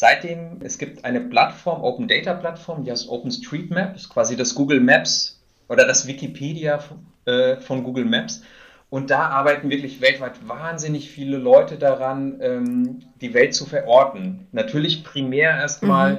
[0.00, 4.78] Seitdem, es gibt eine Plattform, Open Data Plattform, die heißt OpenStreetMap, ist quasi das Google
[4.78, 6.78] Maps oder das Wikipedia
[7.24, 8.42] äh, von Google Maps.
[8.90, 14.46] Und da arbeiten wirklich weltweit wahnsinnig viele Leute daran, ähm, die Welt zu verorten.
[14.52, 16.18] Natürlich primär erstmal, mhm.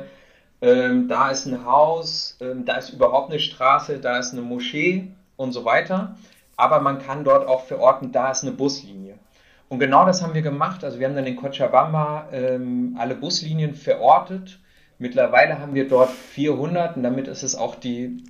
[0.60, 5.08] ähm, da ist ein Haus, ähm, da ist überhaupt eine Straße, da ist eine Moschee
[5.38, 6.18] und so weiter.
[6.58, 9.09] Aber man kann dort auch verorten, da ist eine Buslinie.
[9.70, 10.84] Und genau das haben wir gemacht.
[10.84, 14.60] Also wir haben dann in Cochabamba ähm, alle Buslinien verortet.
[14.98, 18.24] Mittlerweile haben wir dort 400 und damit ist es auch die,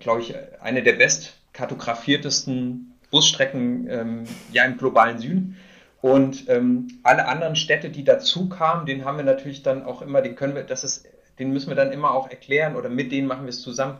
[0.00, 5.56] glaube ich, eine der best kartografiertesten Busstrecken ähm, ja im globalen Süden.
[6.00, 10.20] Und ähm, alle anderen Städte, die dazu kamen, den haben wir natürlich dann auch immer,
[10.20, 11.06] den können wir, das ist,
[11.38, 13.98] den müssen wir dann immer auch erklären oder mit denen machen wir es zusammen.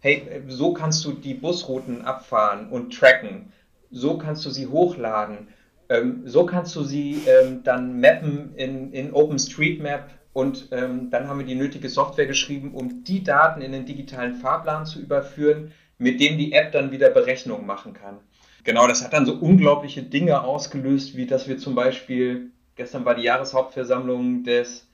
[0.00, 3.52] Hey, so kannst du die Busrouten abfahren und tracken.
[3.90, 5.48] So kannst du sie hochladen.
[5.90, 11.40] Ähm, so kannst du sie ähm, dann mappen in, in OpenStreetMap und ähm, dann haben
[11.40, 16.20] wir die nötige Software geschrieben, um die Daten in den digitalen Fahrplan zu überführen, mit
[16.20, 18.20] dem die App dann wieder Berechnungen machen kann.
[18.62, 23.16] Genau, das hat dann so unglaubliche Dinge ausgelöst, wie dass wir zum Beispiel, gestern war
[23.16, 24.86] die Jahreshauptversammlung des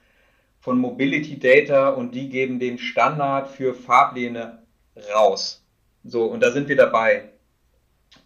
[0.60, 4.62] von Mobility Data und die geben den Standard für Fahrpläne
[5.14, 5.62] raus.
[6.04, 7.28] So, und da sind wir dabei.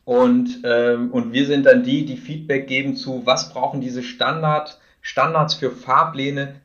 [0.04, 4.78] Und, ähm, und wir sind dann die, die Feedback geben zu, was brauchen diese Standard,
[5.02, 6.56] Standards für Fahrpläne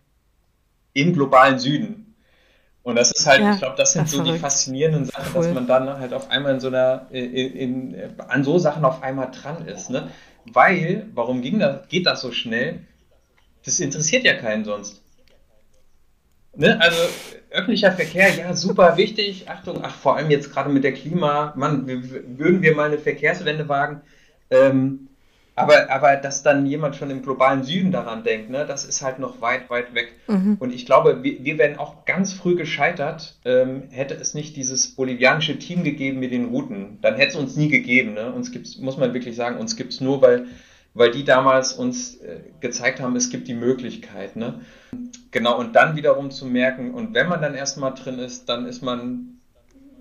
[0.94, 2.16] im globalen Süden.
[2.84, 4.36] Und das ist halt, ja, ich glaube, das sind so verrückt.
[4.36, 5.44] die faszinierenden Sachen, cool.
[5.44, 9.02] dass man dann halt auf einmal in so einer, in, in, an so Sachen auf
[9.02, 9.90] einmal dran ist.
[9.90, 10.10] Ne?
[10.46, 12.82] Weil, warum ging das, geht das so schnell?
[13.66, 15.02] Das interessiert ja keinen sonst.
[16.58, 16.80] Ne?
[16.80, 16.98] Also
[17.52, 19.50] öffentlicher Verkehr, ja, super wichtig.
[19.50, 23.70] Achtung, ach, vor allem jetzt gerade mit der Klima, Mann, würden wir mal eine Verkehrswende
[23.70, 24.02] wagen.
[24.50, 25.08] Ähm,
[25.58, 29.20] aber, aber dass dann jemand schon im globalen Süden daran denkt, ne, das ist halt
[29.20, 30.12] noch weit, weit weg.
[30.28, 30.58] Mhm.
[30.60, 34.96] Und ich glaube, wir, wir wären auch ganz früh gescheitert, ähm, hätte es nicht dieses
[34.96, 37.00] bolivianische Team gegeben mit den Routen.
[37.02, 38.14] Dann hätte es uns nie gegeben.
[38.16, 38.34] Ne?
[38.34, 40.48] Uns gibt's, muss man wirklich sagen, uns gibt es nur, weil,
[40.96, 44.36] weil die damals uns äh, gezeigt haben, es gibt die Möglichkeit.
[44.38, 44.62] Ne?
[45.30, 48.82] Genau, und dann wiederum zu merken, und wenn man dann erstmal drin ist, dann ist
[48.82, 49.42] man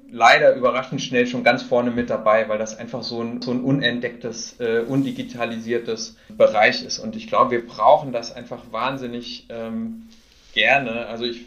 [0.08, 3.64] leider überraschend schnell schon ganz vorne mit dabei, weil das einfach so ein, so ein
[3.64, 7.00] unentdecktes, äh, undigitalisiertes Bereich ist.
[7.00, 10.08] Und ich glaube, wir brauchen das einfach wahnsinnig ähm,
[10.52, 11.06] gerne.
[11.06, 11.40] Also ich,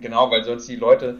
[0.00, 1.18] genau, weil sonst die Leute,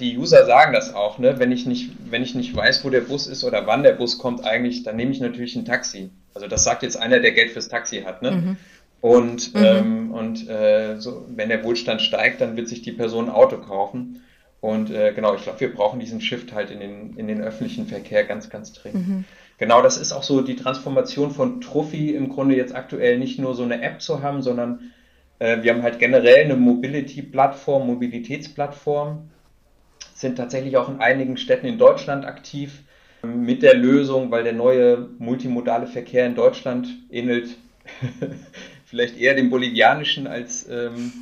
[0.00, 1.38] die User sagen das auch, ne?
[1.38, 4.18] wenn, ich nicht, wenn ich nicht weiß, wo der Bus ist oder wann der Bus
[4.18, 6.10] kommt, eigentlich, dann nehme ich natürlich ein Taxi.
[6.40, 8.22] Also das sagt jetzt einer, der Geld fürs Taxi hat.
[8.22, 8.30] Ne?
[8.30, 8.56] Mhm.
[9.02, 9.62] Und, mhm.
[9.62, 13.58] ähm, und äh, so, wenn der Wohlstand steigt, dann wird sich die Person ein Auto
[13.58, 14.22] kaufen.
[14.60, 17.86] Und äh, genau, ich glaube, wir brauchen diesen Shift halt in den, in den öffentlichen
[17.86, 19.08] Verkehr ganz, ganz dringend.
[19.08, 19.24] Mhm.
[19.58, 23.54] Genau, das ist auch so die Transformation von Trophy im Grunde jetzt aktuell nicht nur
[23.54, 24.92] so eine App zu haben, sondern
[25.38, 29.30] äh, wir haben halt generell eine Mobility-Plattform, Mobilitätsplattform,
[30.14, 32.82] sind tatsächlich auch in einigen Städten in Deutschland aktiv
[33.22, 37.56] mit der Lösung, weil der neue multimodale Verkehr in Deutschland ähnelt
[38.86, 41.12] vielleicht eher dem bolivianischen als ähm,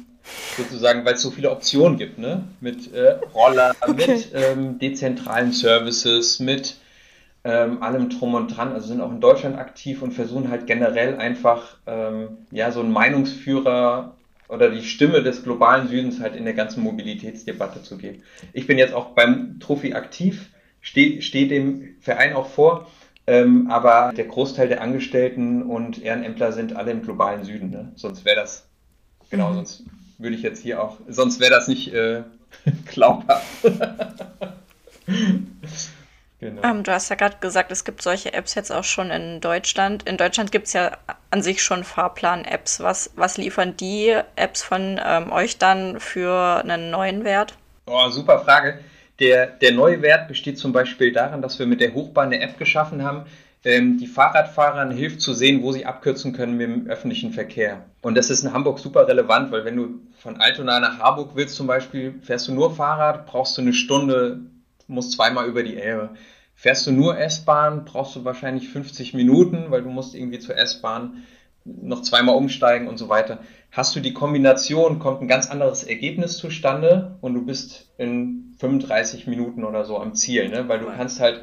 [0.57, 2.45] sozusagen, weil es so viele Optionen gibt, ne?
[2.61, 4.15] Mit äh, Roller, okay.
[4.15, 6.77] mit ähm, dezentralen Services, mit
[7.45, 8.73] ähm, allem drum und dran.
[8.73, 12.93] Also sind auch in Deutschland aktiv und versuchen halt generell einfach ähm, ja so einen
[12.93, 14.15] Meinungsführer
[14.49, 18.23] oder die Stimme des globalen Südens halt in der ganzen Mobilitätsdebatte zu geben.
[18.53, 20.47] Ich bin jetzt auch beim Trophy aktiv,
[20.89, 22.87] stehe steh dem Verein auch vor.
[23.27, 27.69] Ähm, aber der Großteil der Angestellten und Ehrenämtler sind alle im globalen Süden.
[27.71, 27.93] Ne?
[27.95, 28.67] Sonst wäre das,
[29.29, 29.57] genau, mhm.
[29.57, 29.83] sonst
[30.17, 32.23] würde ich jetzt hier auch, sonst wäre das nicht äh,
[32.87, 33.47] glaubhaft.
[36.41, 36.63] genau.
[36.63, 40.09] Ähm, du hast ja gerade gesagt, es gibt solche Apps jetzt auch schon in Deutschland.
[40.09, 40.97] In Deutschland gibt es ja
[41.31, 42.81] an sich schon Fahrplan-Apps.
[42.81, 47.59] Was, was liefern die Apps von ähm, euch dann für einen neuen Wert?
[47.85, 48.79] Oh, super Frage.
[49.21, 52.59] Der, der neue Wert besteht zum Beispiel darin, dass wir mit der Hochbahn eine App
[52.59, 53.27] geschaffen haben,
[53.65, 57.85] ähm, die Fahrradfahrern hilft zu sehen, wo sie abkürzen können mit dem öffentlichen Verkehr.
[58.03, 61.57] Und das ist in Hamburg super relevant, weil wenn du von Altona nach Harburg willst
[61.57, 64.41] zum Beispiel, fährst du nur Fahrrad, brauchst du eine Stunde,
[64.87, 66.11] musst zweimal über die Elbe.
[66.55, 71.25] Fährst du nur S-Bahn, brauchst du wahrscheinlich 50 Minuten, weil du musst irgendwie zur S-Bahn
[71.65, 73.41] noch zweimal umsteigen und so weiter.
[73.71, 79.27] Hast du die Kombination, kommt ein ganz anderes Ergebnis zustande und du bist in 35
[79.27, 80.69] Minuten oder so am Ziel, ne?
[80.69, 81.43] weil du kannst halt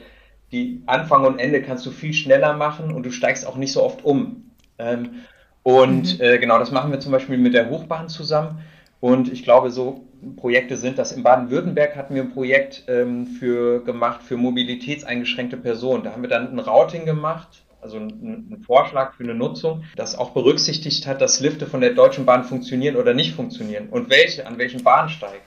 [0.52, 3.84] die Anfang und Ende kannst du viel schneller machen und du steigst auch nicht so
[3.84, 4.52] oft um.
[4.78, 5.22] Ähm,
[5.64, 6.24] und mhm.
[6.24, 8.60] äh, genau, das machen wir zum Beispiel mit der Hochbahn zusammen.
[9.00, 11.12] Und ich glaube, so Projekte sind das.
[11.12, 16.04] In Baden-Württemberg hatten wir ein Projekt ähm, für, gemacht für mobilitätseingeschränkte Personen.
[16.04, 20.32] Da haben wir dann ein Routing gemacht, also einen, Vorschlag für eine Nutzung, das auch
[20.32, 24.58] berücksichtigt hat, dass Lifte von der Deutschen Bahn funktionieren oder nicht funktionieren und welche, an
[24.58, 25.42] welchem Bahnsteig.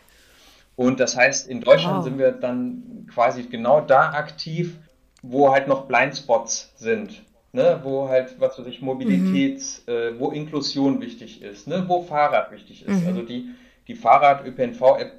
[0.77, 2.05] Und das heißt, in Deutschland wow.
[2.05, 4.77] sind wir dann quasi genau da aktiv,
[5.23, 7.23] wo halt noch Blindspots sind.
[7.51, 9.93] Ne, wo halt, was weiß ich, Mobilitäts, mhm.
[9.93, 13.01] äh, wo Inklusion wichtig ist, ne, wo Fahrrad wichtig ist.
[13.01, 13.09] Mhm.
[13.09, 13.49] Also die,
[13.89, 15.13] die Fahrrad-ÖPNV-App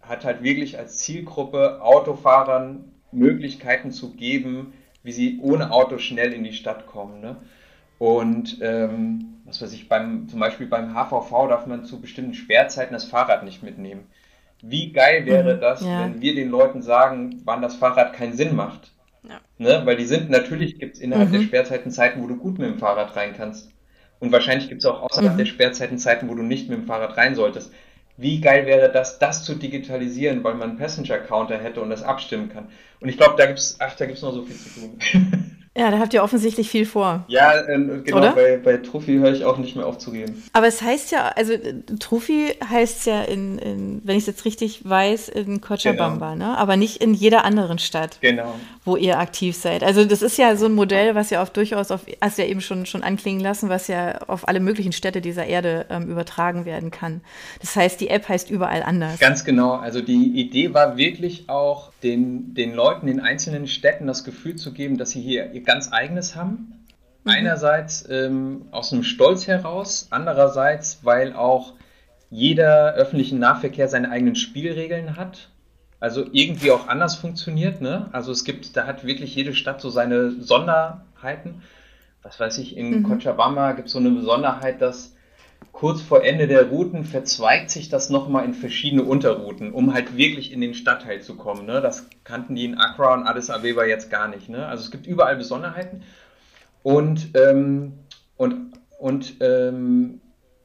[0.00, 4.72] hat halt wirklich als Zielgruppe Autofahrern Möglichkeiten zu geben,
[5.04, 7.20] wie sie ohne Auto schnell in die Stadt kommen.
[7.20, 7.36] Ne?
[7.98, 12.94] Und ähm, was weiß ich, beim, zum Beispiel beim HVV darf man zu bestimmten Sperrzeiten
[12.94, 14.06] das Fahrrad nicht mitnehmen.
[14.62, 16.04] Wie geil wäre mhm, das, ja.
[16.04, 18.92] wenn wir den Leuten sagen, wann das Fahrrad keinen Sinn macht?
[19.22, 19.40] Ja.
[19.58, 19.82] Ne?
[19.84, 21.34] Weil die sind, natürlich gibt es innerhalb mhm.
[21.34, 23.70] der Sperrzeiten Zeiten, wo du gut mit dem Fahrrad rein kannst.
[24.20, 25.38] Und wahrscheinlich gibt es auch außerhalb mhm.
[25.38, 27.72] der Sperrzeiten Zeiten, wo du nicht mit dem Fahrrad rein solltest.
[28.16, 32.48] Wie geil wäre das, das zu digitalisieren, weil man einen Passenger-Counter hätte und das abstimmen
[32.48, 32.68] kann.
[33.00, 34.98] Und ich glaube, da gibt's, ach, da gibt's noch so viel zu tun.
[35.76, 37.24] Ja, da habt ihr offensichtlich viel vor.
[37.26, 40.40] Ja, ähm, genau, bei, bei Trophy höre ich auch nicht mehr auf zu reden.
[40.52, 41.54] Aber es heißt ja, also
[41.98, 46.52] Trophy heißt ja in, in wenn ich es jetzt richtig weiß, in Cochabamba, genau.
[46.52, 46.58] ne?
[46.58, 48.54] aber nicht in jeder anderen Stadt, genau.
[48.84, 49.82] wo ihr aktiv seid.
[49.82, 52.48] Also das ist ja so ein Modell, was ja auf durchaus auf, hast du ja
[52.48, 56.66] eben schon, schon anklingen lassen, was ja auf alle möglichen Städte dieser Erde ähm, übertragen
[56.66, 57.20] werden kann.
[57.60, 59.18] Das heißt, die App heißt überall anders.
[59.18, 59.72] Ganz genau.
[59.72, 64.72] Also die Idee war wirklich auch, den, den Leuten in einzelnen Städten das Gefühl zu
[64.72, 66.86] geben, dass sie hier ihr ganz eigenes haben.
[67.24, 67.30] Mhm.
[67.30, 71.74] Einerseits ähm, aus einem Stolz heraus, andererseits, weil auch
[72.30, 75.48] jeder öffentliche Nahverkehr seine eigenen Spielregeln hat.
[76.00, 77.80] Also irgendwie auch anders funktioniert.
[77.80, 78.08] Ne?
[78.12, 81.62] Also es gibt, da hat wirklich jede Stadt so seine Sonderheiten.
[82.22, 83.02] Was weiß ich, in mhm.
[83.04, 85.13] Cochabamba gibt es so eine Besonderheit, dass
[85.72, 90.52] kurz vor Ende der Routen verzweigt sich das nochmal in verschiedene Unterrouten, um halt wirklich
[90.52, 91.66] in den Stadtteil zu kommen.
[91.66, 91.80] Ne?
[91.80, 94.48] Das kannten die in Accra und Addis Abeba jetzt gar nicht.
[94.48, 94.66] Ne?
[94.66, 96.02] Also es gibt überall Besonderheiten.
[96.82, 97.94] Und, ähm,
[98.36, 100.20] und, und ähm,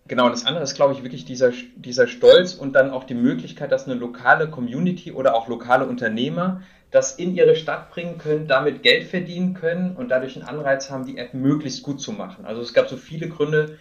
[0.07, 3.71] genau, das andere ist, glaube ich, wirklich dieser, dieser Stolz und dann auch die Möglichkeit,
[3.71, 8.81] dass eine lokale Community oder auch lokale Unternehmer das in ihre Stadt bringen können, damit
[8.81, 12.45] Geld verdienen können und dadurch einen Anreiz haben, die App möglichst gut zu machen.
[12.45, 13.77] Also es gab so viele Gründe,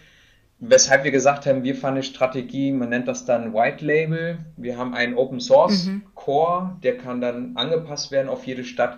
[0.59, 4.39] weshalb wir gesagt haben, wir fahren eine Strategie, man nennt das dann White Label.
[4.57, 6.03] Wir haben einen Open Source mhm.
[6.15, 8.97] Core, der kann dann angepasst werden auf jede Stadt.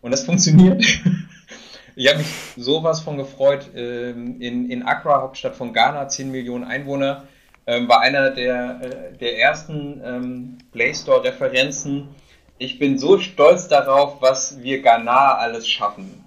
[0.00, 0.84] Und das funktioniert.
[1.96, 3.70] ich habe mich sowas von gefreut.
[3.74, 7.24] Ähm, in, in Accra, Hauptstadt von Ghana, 10 Millionen Einwohner,
[7.66, 12.08] ähm, war einer der, äh, der ersten ähm, Play Store Referenzen.
[12.58, 16.24] Ich bin so stolz darauf, was wir Ghana alles schaffen.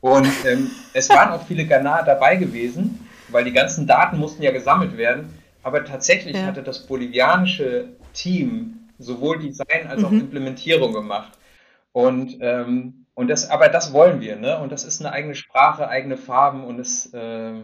[0.00, 3.03] Und ähm, es waren auch viele Ghana dabei gewesen
[3.34, 5.34] weil die ganzen Daten mussten ja gesammelt werden.
[5.62, 6.44] Aber tatsächlich ja.
[6.44, 10.20] hatte das bolivianische Team sowohl Design als auch mhm.
[10.20, 11.32] Implementierung gemacht.
[11.92, 14.58] Und, ähm, und das, aber das wollen wir, ne?
[14.58, 17.54] Und das ist eine eigene Sprache, eigene Farben und es äh,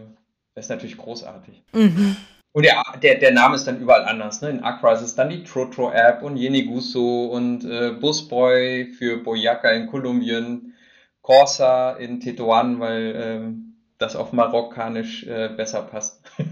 [0.55, 1.63] ist natürlich großartig.
[1.73, 2.17] Mhm.
[2.53, 4.41] Und der, der, der Name ist dann überall anders.
[4.41, 4.49] Ne?
[4.49, 9.87] In Accra ist es dann die Trotro-App und Yeniguso und äh, Busboy für Boyaca in
[9.87, 10.73] Kolumbien,
[11.21, 13.70] Corsa in Tetuan, weil ähm,
[14.01, 16.19] das auf Marokkanisch äh, besser passt.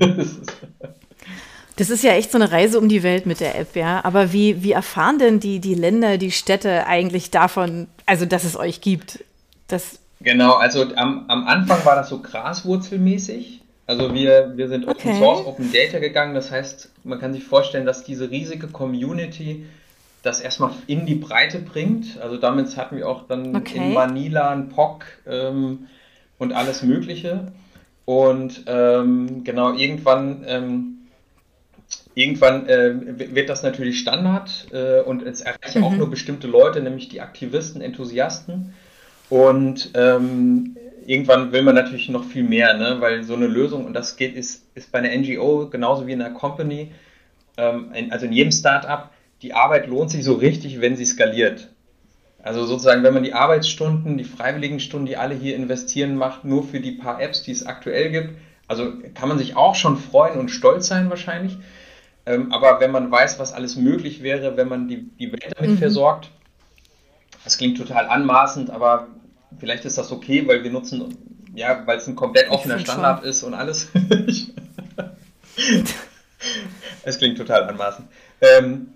[1.76, 4.04] das ist ja echt so eine Reise um die Welt mit der App, ja.
[4.04, 8.56] Aber wie, wie erfahren denn die, die Länder, die Städte eigentlich davon, also dass es
[8.56, 9.24] euch gibt?
[9.68, 13.62] Das genau, also am, am Anfang war das so graswurzelmäßig.
[13.88, 15.20] Also wir, wir sind Open okay.
[15.20, 16.36] Source, Open Data gegangen.
[16.36, 19.66] Das heißt, man kann sich vorstellen, dass diese riesige Community
[20.22, 22.20] das erstmal in die Breite bringt.
[22.22, 23.78] Also damit hatten wir auch dann okay.
[23.78, 25.06] in Manila ein POC.
[25.28, 25.88] Ähm,
[26.40, 27.52] und alles Mögliche.
[28.06, 30.98] Und ähm, genau, irgendwann, ähm,
[32.16, 35.84] irgendwann äh, wird das natürlich Standard äh, und es erreichen mhm.
[35.84, 38.74] auch nur bestimmte Leute, nämlich die Aktivisten, Enthusiasten.
[39.30, 40.76] Und ähm,
[41.06, 42.98] irgendwann will man natürlich noch viel mehr, ne?
[43.00, 46.22] weil so eine Lösung, und das geht, ist, ist bei einer NGO genauso wie in
[46.22, 46.92] einer Company,
[47.58, 49.12] ähm, in, also in jedem Startup,
[49.44, 51.70] die Arbeit lohnt sich so richtig, wenn sie skaliert.
[52.42, 56.64] Also sozusagen, wenn man die Arbeitsstunden, die freiwilligen Stunden, die alle hier investieren, macht, nur
[56.64, 58.36] für die paar Apps, die es aktuell gibt,
[58.68, 61.58] also kann man sich auch schon freuen und stolz sein wahrscheinlich.
[62.26, 65.72] Ähm, aber wenn man weiß, was alles möglich wäre, wenn man die, die Welt damit
[65.72, 65.78] mhm.
[65.80, 66.30] versorgt,
[67.44, 69.08] das klingt total anmaßend, aber
[69.58, 71.18] vielleicht ist das okay, weil wir nutzen,
[71.56, 73.30] ja, weil es ein komplett offener Standard schon.
[73.30, 73.88] ist und alles.
[77.04, 78.08] es klingt total anmaßend.
[78.42, 78.88] Ähm, mhm.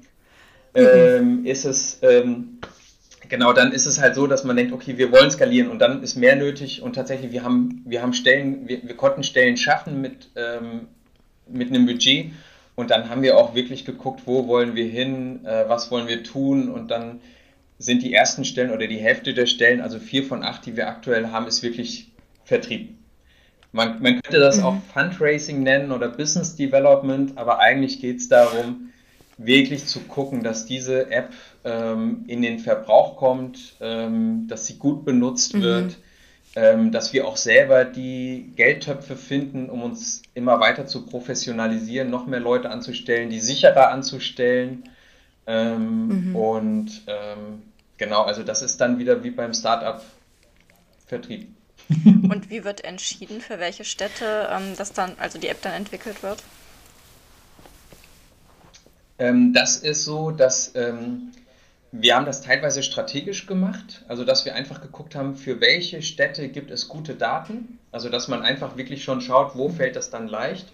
[0.76, 2.60] ähm, ist es, ähm,
[3.34, 6.04] Genau, dann ist es halt so, dass man denkt, okay, wir wollen skalieren und dann
[6.04, 10.02] ist mehr nötig und tatsächlich, wir haben, wir haben Stellen, wir, wir konnten Stellen schaffen
[10.02, 10.82] mit, ähm,
[11.48, 12.28] mit einem Budget
[12.76, 16.22] Und dann haben wir auch wirklich geguckt, wo wollen wir hin, äh, was wollen wir
[16.22, 17.22] tun und dann
[17.80, 20.88] sind die ersten Stellen oder die Hälfte der Stellen, also vier von acht, die wir
[20.88, 22.12] aktuell haben, ist wirklich
[22.44, 22.94] Vertrieb.
[23.72, 24.64] Man, man könnte das mhm.
[24.64, 28.93] auch Fundraising nennen oder Business Development, aber eigentlich geht es darum,
[29.38, 35.06] wirklich zu gucken, dass diese App ähm, in den Verbrauch kommt, ähm, dass sie gut
[35.06, 35.62] benutzt mhm.
[35.62, 35.98] wird,
[36.56, 42.28] ähm, dass wir auch selber die Geldtöpfe finden, um uns immer weiter zu professionalisieren, noch
[42.28, 44.90] mehr Leute anzustellen, die sicherer anzustellen.
[45.48, 46.36] Ähm, mhm.
[46.36, 47.64] Und ähm,
[47.98, 51.50] genau, also das ist dann wieder wie beim Startup-Vertrieb.
[52.06, 56.24] Und wie wird entschieden, für welche Städte ähm, das dann, also die App dann entwickelt
[56.24, 56.42] wird?
[59.20, 61.32] Ähm, das ist so, dass ähm,
[61.92, 66.50] wir haben das teilweise strategisch gemacht, also dass wir einfach geguckt haben, für welche Städte
[66.50, 70.28] gibt es gute Daten, also dass man einfach wirklich schon schaut, wo fällt das dann
[70.28, 70.72] leicht.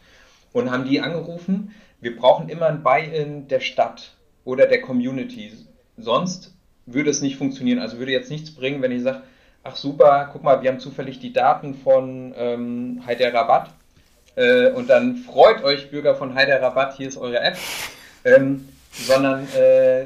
[0.51, 1.75] Und haben die angerufen.
[2.01, 4.13] Wir brauchen immer ein Buy-in der Stadt
[4.45, 5.51] oder der Community,
[5.95, 6.55] sonst
[6.87, 7.77] würde es nicht funktionieren.
[7.77, 9.21] Also würde jetzt nichts bringen, wenn ich sage,
[9.63, 13.69] ach super, guck mal, wir haben zufällig die Daten von ähm, Hyderabad
[14.35, 17.57] äh, und dann freut euch Bürger von Hyderabad, hier ist eure App,
[18.23, 20.05] ähm, sondern äh,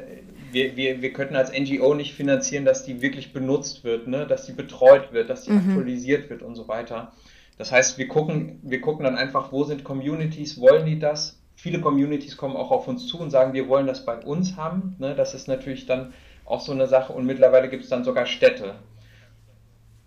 [0.52, 4.28] wir, wir, wir könnten als NGO nicht finanzieren, dass die wirklich benutzt wird, ne?
[4.28, 5.70] dass die betreut wird, dass die mhm.
[5.70, 7.12] aktualisiert wird und so weiter.
[7.58, 11.40] Das heißt, wir gucken, wir gucken dann einfach, wo sind Communities, wollen die das?
[11.56, 14.96] Viele Communities kommen auch auf uns zu und sagen, wir wollen das bei uns haben.
[15.00, 15.16] Ne?
[15.16, 16.14] Das ist natürlich dann
[16.46, 18.76] auch so eine Sache und mittlerweile gibt es dann sogar Städte.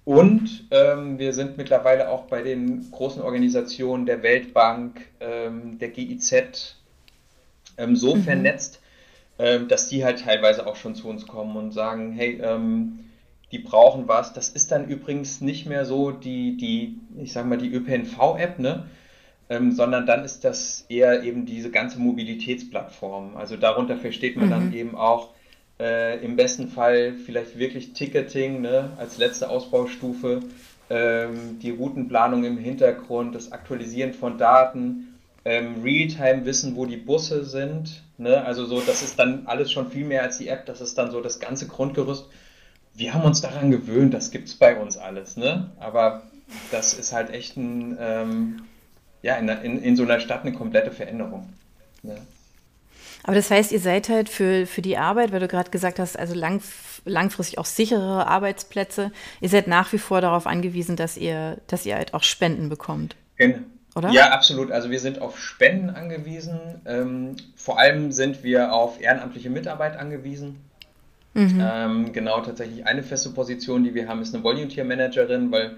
[0.04, 6.76] Und ähm, wir sind mittlerweile auch bei den großen Organisationen der Weltbank, ähm, der GIZ
[7.78, 8.22] ähm, so mhm.
[8.22, 8.80] vernetzt,
[9.38, 13.00] ähm, dass die halt teilweise auch schon zu uns kommen und sagen, hey, ähm,
[13.52, 14.32] die brauchen was.
[14.32, 18.84] Das ist dann übrigens nicht mehr so die, die ich sag mal, die ÖPNV-App, ne?
[19.48, 23.36] Ähm, sondern dann ist das eher eben diese ganze Mobilitätsplattform.
[23.36, 24.50] Also darunter versteht man mhm.
[24.50, 25.30] dann eben auch
[25.78, 30.40] äh, im besten Fall vielleicht wirklich Ticketing ne, als letzte Ausbaustufe,
[30.90, 35.15] ähm, die Routenplanung im Hintergrund, das Aktualisieren von Daten,
[35.46, 38.02] ähm, Realtime wissen, wo die Busse sind.
[38.18, 38.44] Ne?
[38.44, 41.12] Also so, das ist dann alles schon viel mehr als die App, das ist dann
[41.12, 42.26] so das ganze Grundgerüst.
[42.94, 45.70] Wir haben uns daran gewöhnt, das gibt es bei uns alles, ne?
[45.78, 46.22] Aber
[46.72, 48.62] das ist halt echt ein, ähm,
[49.22, 51.48] ja, in, in, in so einer Stadt eine komplette Veränderung.
[52.02, 52.16] Ne?
[53.22, 56.18] Aber das heißt, ihr seid halt für, für die Arbeit, weil du gerade gesagt hast,
[56.18, 56.60] also lang,
[57.04, 61.96] langfristig auch sichere Arbeitsplätze, ihr seid nach wie vor darauf angewiesen, dass ihr, dass ihr
[61.96, 63.14] halt auch Spenden bekommt.
[63.36, 63.58] Genau.
[63.96, 64.10] Oder?
[64.10, 64.70] Ja, absolut.
[64.70, 66.60] Also wir sind auf Spenden angewiesen.
[66.84, 70.58] Ähm, vor allem sind wir auf ehrenamtliche Mitarbeit angewiesen.
[71.32, 71.60] Mhm.
[71.60, 75.76] Ähm, genau, tatsächlich eine feste Position, die wir haben, ist eine Volunteer Managerin, weil,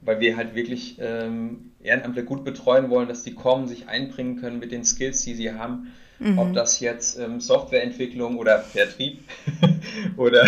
[0.00, 4.58] weil wir halt wirklich ähm, Ehrenamtler gut betreuen wollen, dass die kommen, sich einbringen können
[4.58, 5.92] mit den Skills, die sie haben.
[6.18, 6.38] Mhm.
[6.38, 9.20] Ob das jetzt ähm, Softwareentwicklung oder Vertrieb
[10.16, 10.46] oder,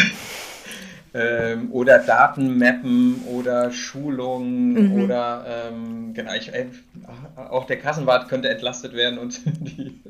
[1.12, 5.02] ähm, oder Datenmappen oder Schulungen mhm.
[5.02, 6.66] oder ähm, genau, ich, äh,
[7.36, 10.00] auch der Kassenwart könnte entlastet werden und die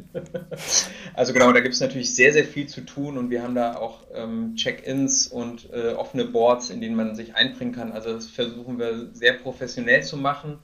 [1.14, 3.76] also genau, da gibt es natürlich sehr, sehr viel zu tun und wir haben da
[3.76, 7.92] auch ähm, Check-ins und äh, offene Boards, in denen man sich einbringen kann.
[7.92, 10.58] Also das versuchen wir sehr professionell zu machen.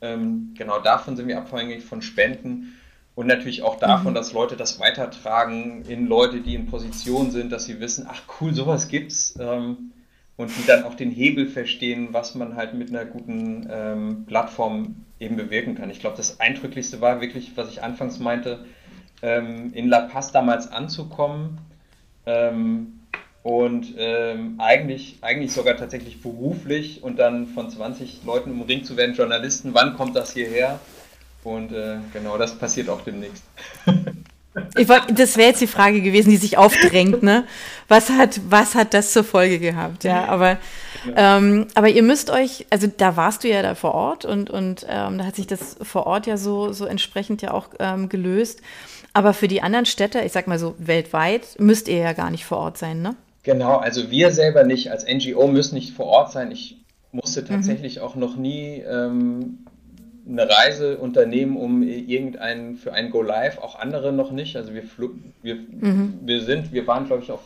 [0.00, 2.78] Ähm, genau davon sind wir abhängig von Spenden
[3.14, 4.16] und natürlich auch davon, mhm.
[4.16, 8.54] dass Leute das weitertragen in Leute, die in Position sind, dass sie wissen, ach cool,
[8.54, 9.34] sowas gibt's.
[9.38, 9.92] Ähm,
[10.36, 15.04] und die dann auch den Hebel verstehen, was man halt mit einer guten ähm, Plattform
[15.20, 15.90] eben bewirken kann.
[15.90, 18.64] Ich glaube, das Eindrücklichste war wirklich, was ich anfangs meinte,
[19.22, 21.58] ähm, in La Paz damals anzukommen
[22.26, 23.00] ähm,
[23.42, 29.14] und ähm, eigentlich, eigentlich sogar tatsächlich beruflich und dann von 20 Leuten umringt zu werden,
[29.14, 30.80] Journalisten, wann kommt das hierher?
[31.44, 33.42] Und äh, genau das passiert auch demnächst.
[34.54, 37.44] Wollt, das wäre jetzt die Frage gewesen, die sich aufdrängt, ne?
[37.88, 40.04] Was hat, was hat das zur Folge gehabt?
[40.04, 40.58] Ja, aber,
[41.16, 44.86] ähm, aber ihr müsst euch, also da warst du ja da vor Ort und, und
[44.88, 48.60] ähm, da hat sich das vor Ort ja so, so entsprechend ja auch ähm, gelöst.
[49.14, 52.44] Aber für die anderen Städte, ich sag mal so weltweit, müsst ihr ja gar nicht
[52.44, 53.16] vor Ort sein, ne?
[53.44, 56.50] Genau, also wir selber nicht als NGO müssen nicht vor Ort sein.
[56.52, 56.76] Ich
[57.10, 57.46] musste mhm.
[57.46, 58.02] tatsächlich mhm.
[58.02, 59.66] auch noch nie ähm,
[60.26, 64.56] eine Reise unternehmen, um irgendeinen für ein Go Live, auch andere noch nicht.
[64.56, 64.84] Also wir,
[65.42, 66.20] wir, mhm.
[66.22, 67.42] wir sind, wir waren, glaube ich, auf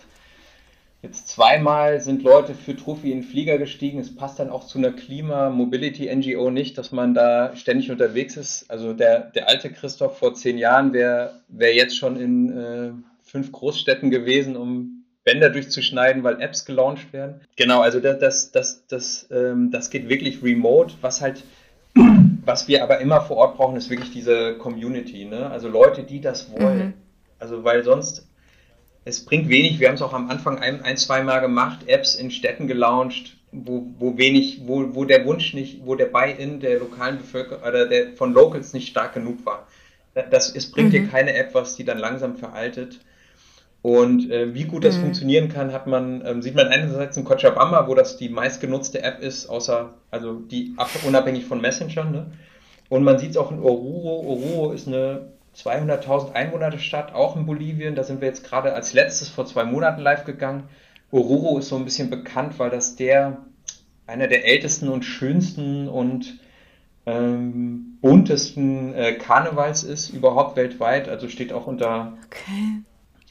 [1.02, 3.98] jetzt zweimal sind Leute für Trophy in den Flieger gestiegen.
[4.00, 8.70] Es passt dann auch zu einer Klima-Mobility-NGO nicht, dass man da ständig unterwegs ist.
[8.70, 12.90] Also der, der alte Christoph vor zehn Jahren wäre wär jetzt schon in äh,
[13.22, 17.40] fünf Großstädten gewesen, um Bänder durchzuschneiden, weil Apps gelauncht werden.
[17.56, 21.42] Genau, also das, das, das, das, ähm, das geht wirklich remote, was halt
[22.46, 25.50] was wir aber immer vor Ort brauchen, ist wirklich diese Community, ne?
[25.50, 26.78] Also Leute, die das wollen.
[26.78, 26.94] Mhm.
[27.40, 28.28] Also weil sonst,
[29.04, 32.14] es bringt wenig, wir haben es auch am Anfang ein, ein zwei Mal gemacht, Apps
[32.14, 36.78] in Städten gelauncht, wo, wo wenig, wo, wo der Wunsch nicht, wo der Buy-in der
[36.78, 39.66] lokalen Bevölkerung oder der von Locals nicht stark genug war.
[40.14, 40.92] Das, es bringt mhm.
[40.92, 43.00] dir keine App, was die dann langsam veraltet.
[43.86, 45.02] Und äh, wie gut das mhm.
[45.02, 49.20] funktionieren kann, hat man, ähm, sieht man einerseits in Cochabamba, wo das die meistgenutzte App
[49.20, 50.74] ist, außer, also die
[51.06, 52.02] unabhängig von Messenger.
[52.02, 52.26] Ne?
[52.88, 54.26] Und man sieht es auch in Oruro.
[54.26, 57.94] Oruro ist eine 200.000 Einwohner-Stadt, auch in Bolivien.
[57.94, 60.64] Da sind wir jetzt gerade als letztes vor zwei Monaten live gegangen.
[61.12, 63.36] Oruro ist so ein bisschen bekannt, weil das der,
[64.08, 66.40] einer der ältesten und schönsten und
[67.06, 71.08] ähm, buntesten äh, Karnevals ist überhaupt weltweit.
[71.08, 72.82] Also steht auch unter okay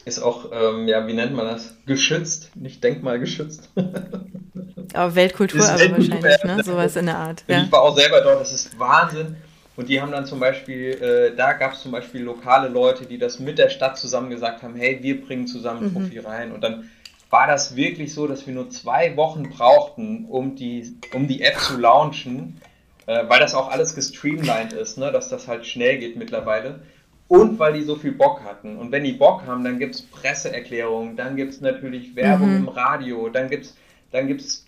[0.05, 1.73] ist auch, ähm, ja, wie nennt man das?
[1.85, 3.69] Geschützt, nicht denkmalgeschützt.
[4.93, 6.09] Aber Weltkultur aber wahrscheinlich,
[6.43, 6.63] ne?
[6.63, 7.43] Sowas in der Art.
[7.47, 7.63] Ja.
[7.63, 9.35] Ich war auch selber dort, das ist Wahnsinn.
[9.75, 13.17] Und die haben dann zum Beispiel, äh, da gab es zum Beispiel lokale Leute, die
[13.17, 15.93] das mit der Stadt zusammen gesagt haben, hey, wir bringen zusammen mhm.
[15.93, 16.53] Profi rein.
[16.53, 16.89] Und dann
[17.29, 21.59] war das wirklich so, dass wir nur zwei Wochen brauchten, um die, um die App
[21.59, 22.61] zu launchen,
[23.07, 25.11] äh, weil das auch alles gestreamlined ist, ne?
[25.11, 26.79] dass das halt schnell geht mittlerweile
[27.27, 28.77] und weil die so viel Bock hatten.
[28.77, 32.57] Und wenn die Bock haben, dann gibt es Presseerklärungen, dann gibt es natürlich Werbung mhm.
[32.57, 33.75] im Radio, dann gibt es
[34.11, 34.65] dann gibt's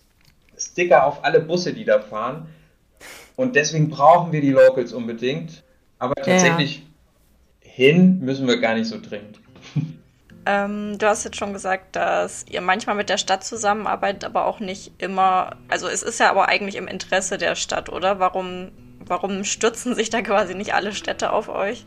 [0.58, 2.48] Sticker auf alle Busse, die da fahren.
[3.36, 5.62] Und deswegen brauchen wir die Locals unbedingt.
[5.98, 6.78] Aber tatsächlich
[7.64, 7.70] ja.
[7.70, 9.40] hin müssen wir gar nicht so dringend.
[10.46, 14.60] Ähm, du hast jetzt schon gesagt, dass ihr manchmal mit der Stadt zusammenarbeitet, aber auch
[14.60, 15.56] nicht immer.
[15.68, 18.18] Also es ist ja aber eigentlich im Interesse der Stadt, oder?
[18.18, 18.70] Warum,
[19.04, 21.86] warum stürzen sich da quasi nicht alle Städte auf euch?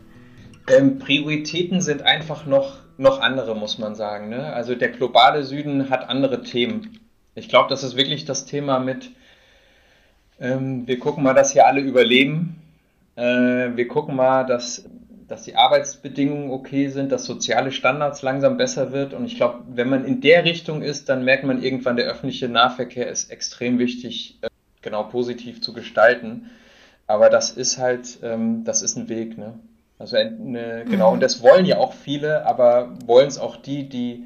[0.68, 4.28] Ähm, Prioritäten sind einfach noch, noch andere, muss man sagen.
[4.28, 4.52] Ne?
[4.52, 7.00] Also der globale Süden hat andere Themen.
[7.34, 9.10] Ich glaube, das ist wirklich das Thema mit,
[10.38, 12.62] ähm, wir gucken mal, dass hier alle überleben.
[13.16, 13.22] Äh,
[13.74, 14.84] wir gucken mal, dass,
[15.26, 19.14] dass die Arbeitsbedingungen okay sind, dass soziale Standards langsam besser wird.
[19.14, 22.48] Und ich glaube, wenn man in der Richtung ist, dann merkt man irgendwann, der öffentliche
[22.48, 24.48] Nahverkehr ist extrem wichtig, äh,
[24.82, 26.50] genau positiv zu gestalten.
[27.06, 29.38] Aber das ist halt, ähm, das ist ein Weg.
[29.38, 29.54] Ne?
[30.02, 31.14] Also eine, genau, mhm.
[31.14, 34.24] und das wollen ja auch viele, aber wollen es auch die, die,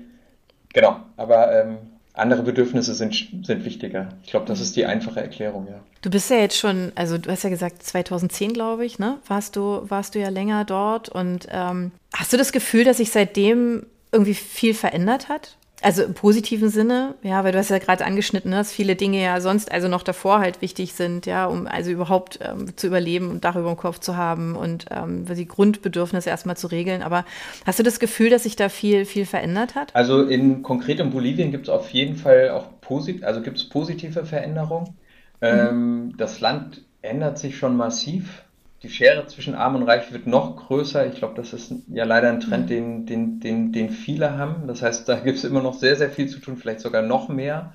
[0.72, 1.76] genau, aber ähm,
[2.14, 4.08] andere Bedürfnisse sind, sind wichtiger.
[4.24, 5.78] Ich glaube, das ist die einfache Erklärung, ja.
[6.00, 9.18] Du bist ja jetzt schon, also du hast ja gesagt, 2010, glaube ich, ne?
[9.26, 13.10] Warst du, warst du ja länger dort und ähm, hast du das Gefühl, dass sich
[13.10, 15.58] seitdem irgendwie viel verändert hat?
[15.82, 19.22] Also im positiven Sinne, ja, weil du hast ja gerade angeschnitten, ne, dass viele Dinge
[19.22, 23.30] ja sonst, also noch davor halt wichtig sind, ja, um also überhaupt ähm, zu überleben
[23.30, 27.02] und Dach über dem Kopf zu haben und ähm, die Grundbedürfnisse erstmal zu regeln.
[27.02, 27.26] Aber
[27.66, 29.94] hast du das Gefühl, dass sich da viel, viel verändert hat?
[29.94, 33.68] Also in konkret in Bolivien gibt es auf jeden Fall auch posit also gibt es
[33.68, 34.96] positive Veränderungen.
[35.42, 35.46] Mhm.
[35.46, 38.45] Ähm, das Land ändert sich schon massiv
[38.82, 41.06] die Schere zwischen Arm und Reich wird noch größer.
[41.06, 42.68] Ich glaube, das ist ja leider ein Trend, mhm.
[42.68, 44.66] den, den, den, den viele haben.
[44.66, 47.28] Das heißt, da gibt es immer noch sehr, sehr viel zu tun, vielleicht sogar noch
[47.28, 47.72] mehr.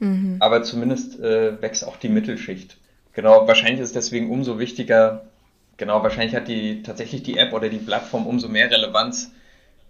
[0.00, 0.36] Mhm.
[0.40, 2.76] Aber zumindest äh, wächst auch die Mittelschicht.
[3.12, 5.26] Genau, wahrscheinlich ist deswegen umso wichtiger,
[5.76, 9.30] genau, wahrscheinlich hat die tatsächlich die App oder die Plattform umso mehr Relevanz,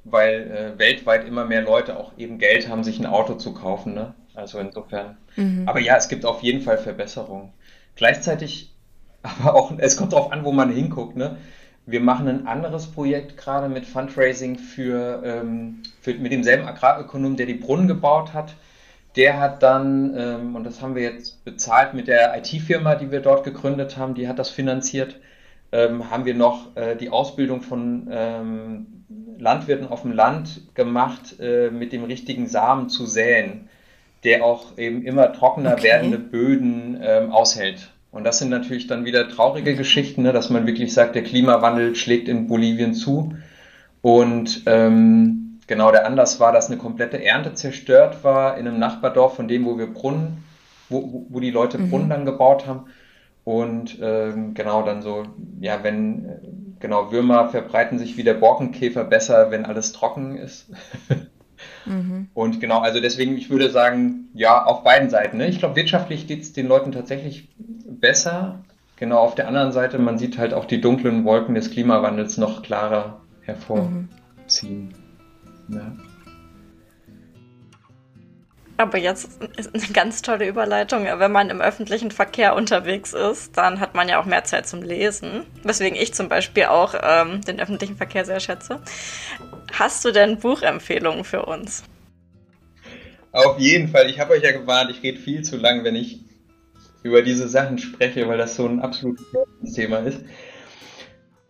[0.04, 3.94] weil äh, weltweit immer mehr Leute auch eben Geld haben, sich ein Auto zu kaufen.
[3.94, 4.14] Ne?
[4.34, 5.16] Also insofern.
[5.36, 5.66] Mhm.
[5.66, 7.52] Aber ja, es gibt auf jeden Fall Verbesserungen.
[7.96, 8.73] Gleichzeitig
[9.24, 11.16] aber auch, es kommt darauf an, wo man hinguckt.
[11.16, 11.36] Ne?
[11.86, 17.46] Wir machen ein anderes Projekt gerade mit Fundraising für, ähm, für mit demselben Agrarökonom, der
[17.46, 18.54] die Brunnen gebaut hat.
[19.16, 23.20] Der hat dann, ähm, und das haben wir jetzt bezahlt mit der IT-Firma, die wir
[23.20, 25.16] dort gegründet haben, die hat das finanziert,
[25.72, 28.86] ähm, haben wir noch äh, die Ausbildung von ähm,
[29.38, 33.68] Landwirten auf dem Land gemacht, äh, mit dem richtigen Samen zu säen,
[34.24, 35.84] der auch eben immer trockener okay.
[35.84, 37.93] werdende Böden ähm, aushält.
[38.14, 41.96] Und das sind natürlich dann wieder traurige Geschichten, ne, dass man wirklich sagt, der Klimawandel
[41.96, 43.34] schlägt in Bolivien zu.
[44.02, 49.34] Und ähm, genau der Anlass war, dass eine komplette Ernte zerstört war in einem Nachbardorf
[49.34, 50.44] von dem, wo wir Brunnen,
[50.88, 51.90] wo, wo die Leute mhm.
[51.90, 52.84] Brunnen dann gebaut haben.
[53.42, 55.24] Und ähm, genau dann so,
[55.60, 56.38] ja, wenn, äh,
[56.78, 60.70] genau, Würmer verbreiten sich wie der Borkenkäfer besser, wenn alles trocken ist.
[61.86, 62.28] Mhm.
[62.34, 65.36] Und genau, also deswegen, ich würde sagen, ja, auf beiden Seiten.
[65.36, 65.48] Ne?
[65.48, 67.48] Ich glaube, wirtschaftlich geht es den Leuten tatsächlich
[67.86, 68.64] besser.
[68.96, 72.62] Genau, auf der anderen Seite, man sieht halt auch die dunklen Wolken des Klimawandels noch
[72.62, 74.94] klarer hervorziehen.
[75.68, 75.76] Mhm.
[75.76, 75.92] Ja.
[78.76, 81.04] Aber jetzt ist eine ganz tolle Überleitung.
[81.04, 84.82] Wenn man im öffentlichen Verkehr unterwegs ist, dann hat man ja auch mehr Zeit zum
[84.82, 85.46] Lesen.
[85.62, 88.80] Weswegen ich zum Beispiel auch ähm, den öffentlichen Verkehr sehr schätze.
[89.72, 91.84] Hast du denn Buchempfehlungen für uns?
[93.32, 94.08] Auf jeden Fall.
[94.08, 96.20] Ich habe euch ja gewarnt, ich rede viel zu lang, wenn ich
[97.02, 99.24] über diese Sachen spreche, weil das so ein absolutes
[99.74, 100.24] Thema ist.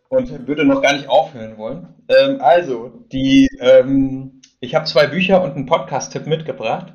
[0.08, 1.94] Und würde noch gar nicht aufhören wollen.
[2.08, 6.94] Ähm, also, die, ähm, ich habe zwei Bücher und einen Podcast-Tipp mitgebracht.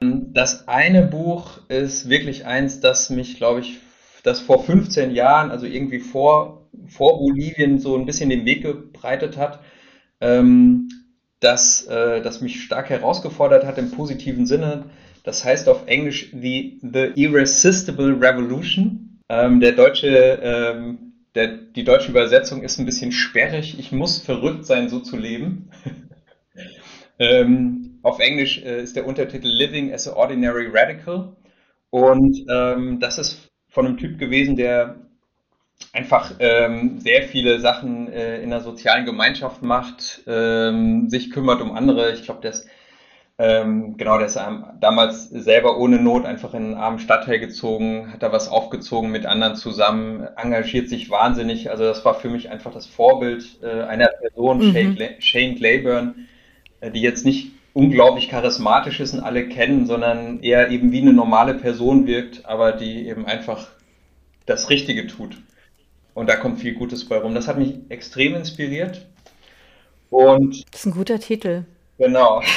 [0.00, 3.78] Das eine Buch ist wirklich eins, das mich, glaube ich,
[4.22, 9.36] das vor 15 Jahren, also irgendwie vor, vor Bolivien, so ein bisschen den Weg gebreitet
[9.36, 9.60] hat,
[10.20, 10.88] ähm,
[11.40, 14.84] das, äh, das mich stark herausgefordert hat im positiven Sinne.
[15.24, 19.18] Das heißt auf Englisch The, The Irresistible Revolution.
[19.28, 23.78] Ähm, der deutsche, ähm, der, die deutsche Übersetzung ist ein bisschen sperrig.
[23.78, 25.70] Ich muss verrückt sein, so zu leben.
[27.18, 31.36] ähm, auf Englisch äh, ist der Untertitel Living as an Ordinary Radical.
[31.90, 34.96] Und ähm, das ist von einem Typ gewesen, der
[35.92, 41.72] einfach ähm, sehr viele Sachen äh, in der sozialen Gemeinschaft macht, ähm, sich kümmert um
[41.72, 42.12] andere.
[42.12, 42.68] Ich glaube, der ist
[43.42, 44.38] ähm, genau, der ist
[44.80, 49.24] damals selber ohne Not einfach in einen armen Stadtteil gezogen, hat da was aufgezogen mit
[49.24, 51.70] anderen zusammen, engagiert sich wahnsinnig.
[51.70, 54.98] Also das war für mich einfach das Vorbild äh, einer Person, mhm.
[55.20, 56.16] Shane Claiborne,
[56.80, 61.14] äh, die jetzt nicht unglaublich charismatisch ist und alle kennen, sondern eher eben wie eine
[61.14, 63.68] normale Person wirkt, aber die eben einfach
[64.44, 65.38] das Richtige tut.
[66.14, 67.34] Und da kommt viel Gutes bei rum.
[67.34, 69.06] Das hat mich extrem inspiriert.
[70.10, 71.64] Und das ist ein guter Titel.
[71.98, 72.42] Genau.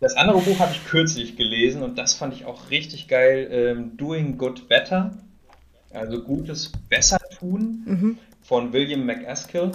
[0.00, 3.48] Das andere Buch habe ich kürzlich gelesen und das fand ich auch richtig geil.
[3.50, 5.10] Ähm, Doing Good Better,
[5.92, 8.18] also Gutes besser tun, mhm.
[8.42, 9.72] von William McAskill.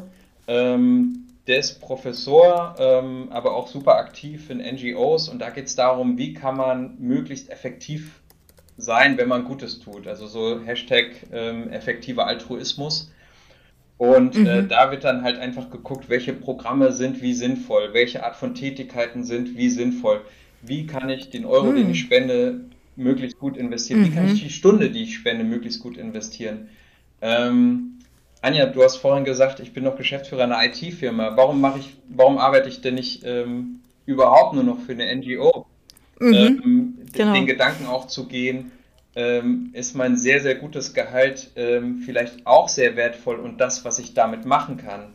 [0.47, 5.76] Ähm, der ist Professor, ähm, aber auch super aktiv in NGOs und da geht es
[5.76, 8.22] darum, wie kann man möglichst effektiv
[8.78, 10.07] sein, wenn man Gutes tut.
[10.07, 13.11] Also so Hashtag ähm, effektiver Altruismus.
[13.97, 14.47] Und äh, mhm.
[14.47, 18.55] äh, da wird dann halt einfach geguckt, welche Programme sind wie sinnvoll, welche Art von
[18.55, 20.21] Tätigkeiten sind wie sinnvoll.
[20.61, 21.76] Wie kann ich den Euro, mhm.
[21.76, 22.61] den ich spende,
[22.95, 24.01] möglichst gut investieren?
[24.01, 24.05] Mhm.
[24.05, 24.47] Wie kann ich mhm.
[24.47, 26.69] die Stunde, die ich spende, möglichst gut investieren?
[27.21, 27.99] Ähm,
[28.41, 31.38] Anja, du hast vorhin gesagt, ich bin noch Geschäftsführer einer IT-Firma.
[31.38, 35.65] Warum mache ich, warum arbeite ich denn nicht ähm, überhaupt nur noch für eine NGO?
[36.19, 36.34] Mhm.
[36.34, 37.34] Ähm, genau.
[37.34, 38.72] Den Gedanken auch zu gehen,
[39.16, 43.99] ähm, ist mein sehr, sehr gutes Gehalt ähm, vielleicht auch sehr wertvoll und das, was
[43.99, 45.14] ich damit machen kann.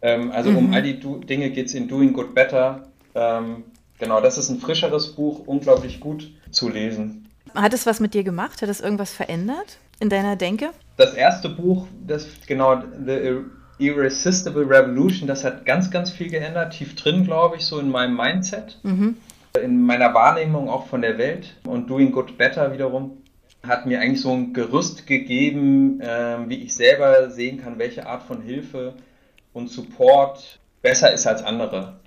[0.00, 0.56] Ähm, also mhm.
[0.58, 2.88] um all die du Dinge geht es in Doing Good Better.
[3.14, 3.64] Ähm,
[3.98, 7.28] genau, das ist ein frischeres Buch, unglaublich gut zu lesen.
[7.54, 8.62] Hat es was mit dir gemacht?
[8.62, 10.70] Hat es irgendwas verändert in deiner Denke?
[10.96, 13.40] Das erste Buch, das genau The
[13.78, 18.16] Irresistible Revolution, das hat ganz, ganz viel geändert, tief drin, glaube ich, so in meinem
[18.16, 18.78] Mindset.
[18.84, 19.16] Mhm
[19.60, 23.18] in meiner Wahrnehmung auch von der Welt und Doing Good Better wiederum
[23.66, 28.24] hat mir eigentlich so ein Gerüst gegeben, äh, wie ich selber sehen kann, welche Art
[28.24, 28.94] von Hilfe
[29.52, 32.00] und Support besser ist als andere.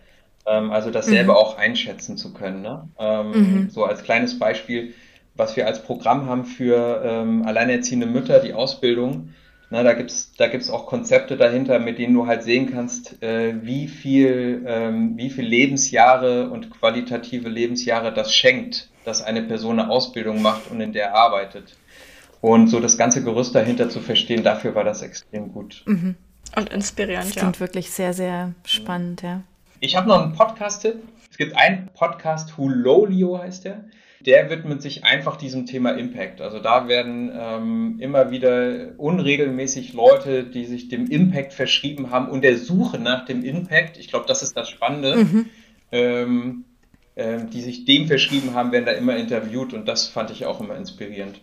[0.46, 1.30] Ähm, also das mhm.
[1.30, 2.62] auch einschätzen zu können.
[2.62, 2.90] Ne?
[3.00, 3.70] Ähm, mhm.
[3.70, 4.94] So als kleines Beispiel,
[5.36, 9.34] was wir als Programm haben für ähm, alleinerziehende Mütter, die Ausbildung.
[9.76, 13.56] Na, da gibt's da gibt's auch Konzepte dahinter, mit denen du halt sehen kannst, äh,
[13.62, 19.90] wie viel ähm, wie viel Lebensjahre und qualitative Lebensjahre das schenkt dass eine Person eine
[19.90, 21.78] Ausbildung macht und in der arbeitet.
[22.42, 25.84] Und so das ganze Gerüst dahinter zu verstehen, dafür war das extrem gut.
[25.86, 26.16] Mhm.
[26.56, 27.60] Und inspirierend, das klingt ja.
[27.60, 29.42] wirklich sehr, sehr spannend, ja.
[29.80, 30.96] Ich habe noch einen Podcast-Tipp.
[31.30, 33.84] Es gibt einen Podcast, Hulolio heißt der.
[34.26, 36.42] Der widmet sich einfach diesem Thema Impact.
[36.42, 42.42] Also da werden ähm, immer wieder unregelmäßig Leute, die sich dem Impact verschrieben haben und
[42.42, 45.46] der Suche nach dem Impact, ich glaube, das ist das Spannende, mhm.
[45.92, 46.66] ähm,
[47.16, 50.60] ähm, die sich dem verschrieben haben, werden da immer interviewt und das fand ich auch
[50.60, 51.40] immer inspirierend.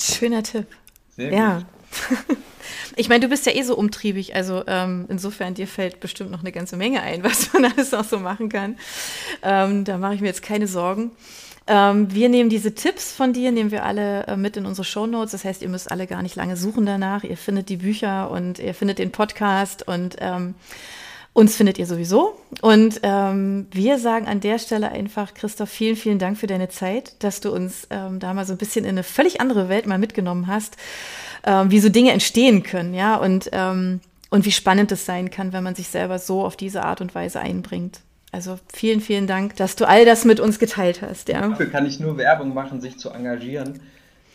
[0.00, 0.66] Schöner Tipp.
[1.10, 1.54] Sehr ja.
[1.56, 2.36] gut.
[2.96, 6.40] Ich meine, du bist ja eh so umtriebig, also ähm, insofern dir fällt bestimmt noch
[6.40, 8.76] eine ganze Menge ein, was man alles auch so machen kann.
[9.42, 11.10] Ähm, da mache ich mir jetzt keine Sorgen.
[11.66, 15.06] Ähm, wir nehmen diese Tipps von dir, nehmen wir alle äh, mit in unsere Show
[15.06, 15.32] Notes.
[15.32, 17.24] Das heißt, ihr müsst alle gar nicht lange suchen danach.
[17.24, 20.54] Ihr findet die Bücher und ihr findet den Podcast und ähm,
[21.34, 22.38] uns findet ihr sowieso.
[22.60, 27.22] Und ähm, wir sagen an der Stelle einfach, Christoph, vielen, vielen Dank für deine Zeit,
[27.22, 29.98] dass du uns ähm, da mal so ein bisschen in eine völlig andere Welt mal
[29.98, 30.76] mitgenommen hast,
[31.44, 35.52] ähm, wie so Dinge entstehen können, ja, und, ähm, und wie spannend es sein kann,
[35.52, 38.00] wenn man sich selber so auf diese Art und Weise einbringt.
[38.32, 41.28] Also vielen, vielen Dank, dass du all das mit uns geteilt hast.
[41.28, 41.46] Ja.
[41.48, 43.80] Dafür kann ich nur Werbung machen, sich zu engagieren,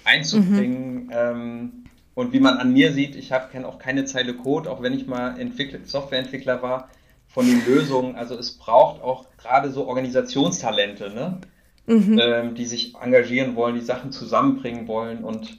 [0.05, 1.07] einzubringen.
[1.07, 1.11] Mhm.
[1.11, 1.71] Ähm,
[2.13, 5.07] und wie man an mir sieht, ich kenne auch keine Zeile Code, auch wenn ich
[5.07, 6.89] mal Entwickler, Softwareentwickler war,
[7.27, 8.15] von den Lösungen.
[8.15, 11.41] Also es braucht auch gerade so Organisationstalente, ne?
[11.87, 12.19] Mhm.
[12.21, 15.57] Ähm, die sich engagieren wollen, die Sachen zusammenbringen wollen und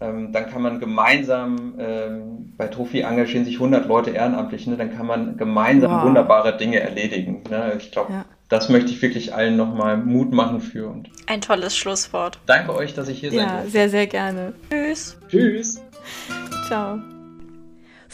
[0.00, 4.76] ähm, dann kann man gemeinsam, ähm, bei Trophy engagieren sich 100 Leute ehrenamtlich, ne?
[4.76, 6.04] dann kann man gemeinsam wow.
[6.04, 7.42] wunderbare Dinge erledigen.
[7.50, 7.74] Ne?
[7.78, 8.24] Ich glaube, ja.
[8.48, 10.88] das möchte ich wirklich allen nochmal Mut machen für.
[10.88, 12.38] Und Ein tolles Schlusswort.
[12.46, 14.52] Danke euch, dass ich hier sein Ja, sehr, sehr gerne.
[14.70, 15.16] Tschüss.
[15.28, 15.82] Tschüss.
[16.68, 17.00] Ciao.